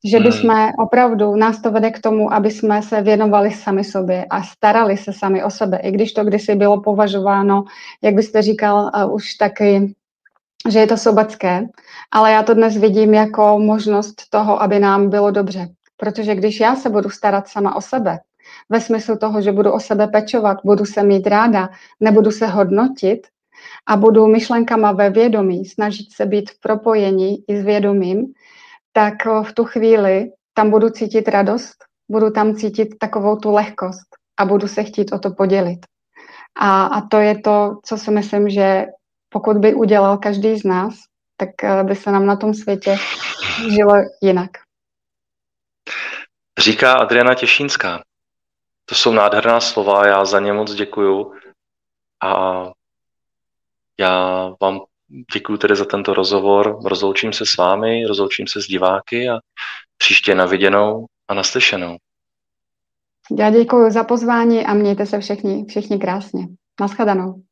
Že 0.04 0.18
by 0.18 0.30
hmm. 0.30 0.32
jsme 0.32 0.72
opravdu, 0.78 1.36
nás 1.36 1.62
to 1.62 1.70
vede 1.70 1.90
k 1.90 2.00
tomu, 2.00 2.32
aby 2.32 2.50
jsme 2.50 2.82
se 2.82 3.02
věnovali 3.02 3.50
sami 3.50 3.84
sobě 3.84 4.26
a 4.30 4.42
starali 4.42 4.96
se 4.96 5.12
sami 5.12 5.44
o 5.44 5.50
sebe. 5.50 5.78
I 5.78 5.90
když 5.90 6.12
to 6.12 6.24
kdysi 6.24 6.54
bylo 6.54 6.80
považováno, 6.80 7.64
jak 8.02 8.14
byste 8.14 8.42
říkal, 8.42 8.90
uh, 9.04 9.14
už 9.14 9.34
taky 9.34 9.94
že 10.68 10.78
je 10.78 10.86
to 10.86 10.96
sobecké, 10.96 11.66
ale 12.10 12.32
já 12.32 12.42
to 12.42 12.54
dnes 12.54 12.76
vidím 12.76 13.14
jako 13.14 13.58
možnost 13.58 14.14
toho, 14.30 14.62
aby 14.62 14.78
nám 14.78 15.10
bylo 15.10 15.30
dobře. 15.30 15.68
Protože 15.96 16.34
když 16.34 16.60
já 16.60 16.76
se 16.76 16.90
budu 16.90 17.10
starat 17.10 17.48
sama 17.48 17.76
o 17.76 17.80
sebe, 17.80 18.18
ve 18.68 18.80
smyslu 18.80 19.16
toho, 19.16 19.42
že 19.42 19.52
budu 19.52 19.72
o 19.72 19.80
sebe 19.80 20.08
pečovat, 20.08 20.58
budu 20.64 20.84
se 20.84 21.02
mít 21.02 21.26
ráda, 21.26 21.68
nebudu 22.00 22.30
se 22.30 22.46
hodnotit 22.46 23.26
a 23.86 23.96
budu 23.96 24.26
myšlenkama 24.26 24.92
ve 24.92 25.10
vědomí, 25.10 25.64
snažit 25.64 26.12
se 26.12 26.26
být 26.26 26.50
v 26.50 26.60
propojení 26.60 27.44
i 27.48 27.60
s 27.60 27.64
vědomím, 27.64 28.26
tak 28.96 29.26
v 29.26 29.52
tu 29.52 29.64
chvíli 29.64 30.30
tam 30.54 30.70
budu 30.70 30.90
cítit 30.90 31.28
radost, 31.28 31.74
budu 32.08 32.30
tam 32.30 32.54
cítit 32.54 32.88
takovou 32.98 33.36
tu 33.36 33.52
lehkost 33.52 34.06
a 34.36 34.44
budu 34.44 34.68
se 34.68 34.84
chtít 34.84 35.12
o 35.12 35.18
to 35.18 35.30
podělit. 35.30 35.78
A, 36.58 36.84
a 36.84 37.00
to 37.08 37.16
je 37.16 37.38
to, 37.38 37.78
co 37.84 37.98
si 37.98 38.10
myslím, 38.10 38.48
že 38.48 38.86
pokud 39.28 39.56
by 39.56 39.74
udělal 39.74 40.18
každý 40.18 40.58
z 40.58 40.64
nás, 40.64 40.94
tak 41.36 41.64
eh, 41.64 41.84
by 41.84 41.96
se 41.96 42.10
nám 42.12 42.26
na 42.26 42.36
tom 42.36 42.54
světě 42.54 42.96
žilo 43.70 43.94
jinak. 44.22 44.50
Říká 46.58 46.94
Adriana 46.94 47.34
Těšínská. 47.34 48.02
To 48.84 48.94
jsou 48.94 49.12
nádherná 49.12 49.60
slova, 49.60 50.06
já 50.06 50.24
za 50.24 50.40
ně 50.40 50.52
moc 50.52 50.74
děkuju. 50.74 51.34
A 52.22 52.64
já 53.98 54.48
vám 54.60 54.80
děkuji 55.34 55.56
tedy 55.56 55.76
za 55.76 55.84
tento 55.84 56.14
rozhovor. 56.14 56.78
Rozloučím 56.84 57.32
se 57.32 57.46
s 57.46 57.56
vámi, 57.56 58.06
rozloučím 58.06 58.46
se 58.46 58.62
s 58.62 58.64
diváky 58.64 59.28
a 59.28 59.38
příště 59.96 60.34
na 60.34 60.46
viděnou 60.46 61.06
a 61.28 61.34
naslyšenou. 61.34 61.96
Já 63.38 63.50
děkuji 63.50 63.90
za 63.90 64.04
pozvání 64.04 64.66
a 64.66 64.74
mějte 64.74 65.06
se 65.06 65.20
všichni, 65.20 65.64
všichni 65.68 65.98
krásně. 65.98 66.46
Naschledanou. 66.80 67.42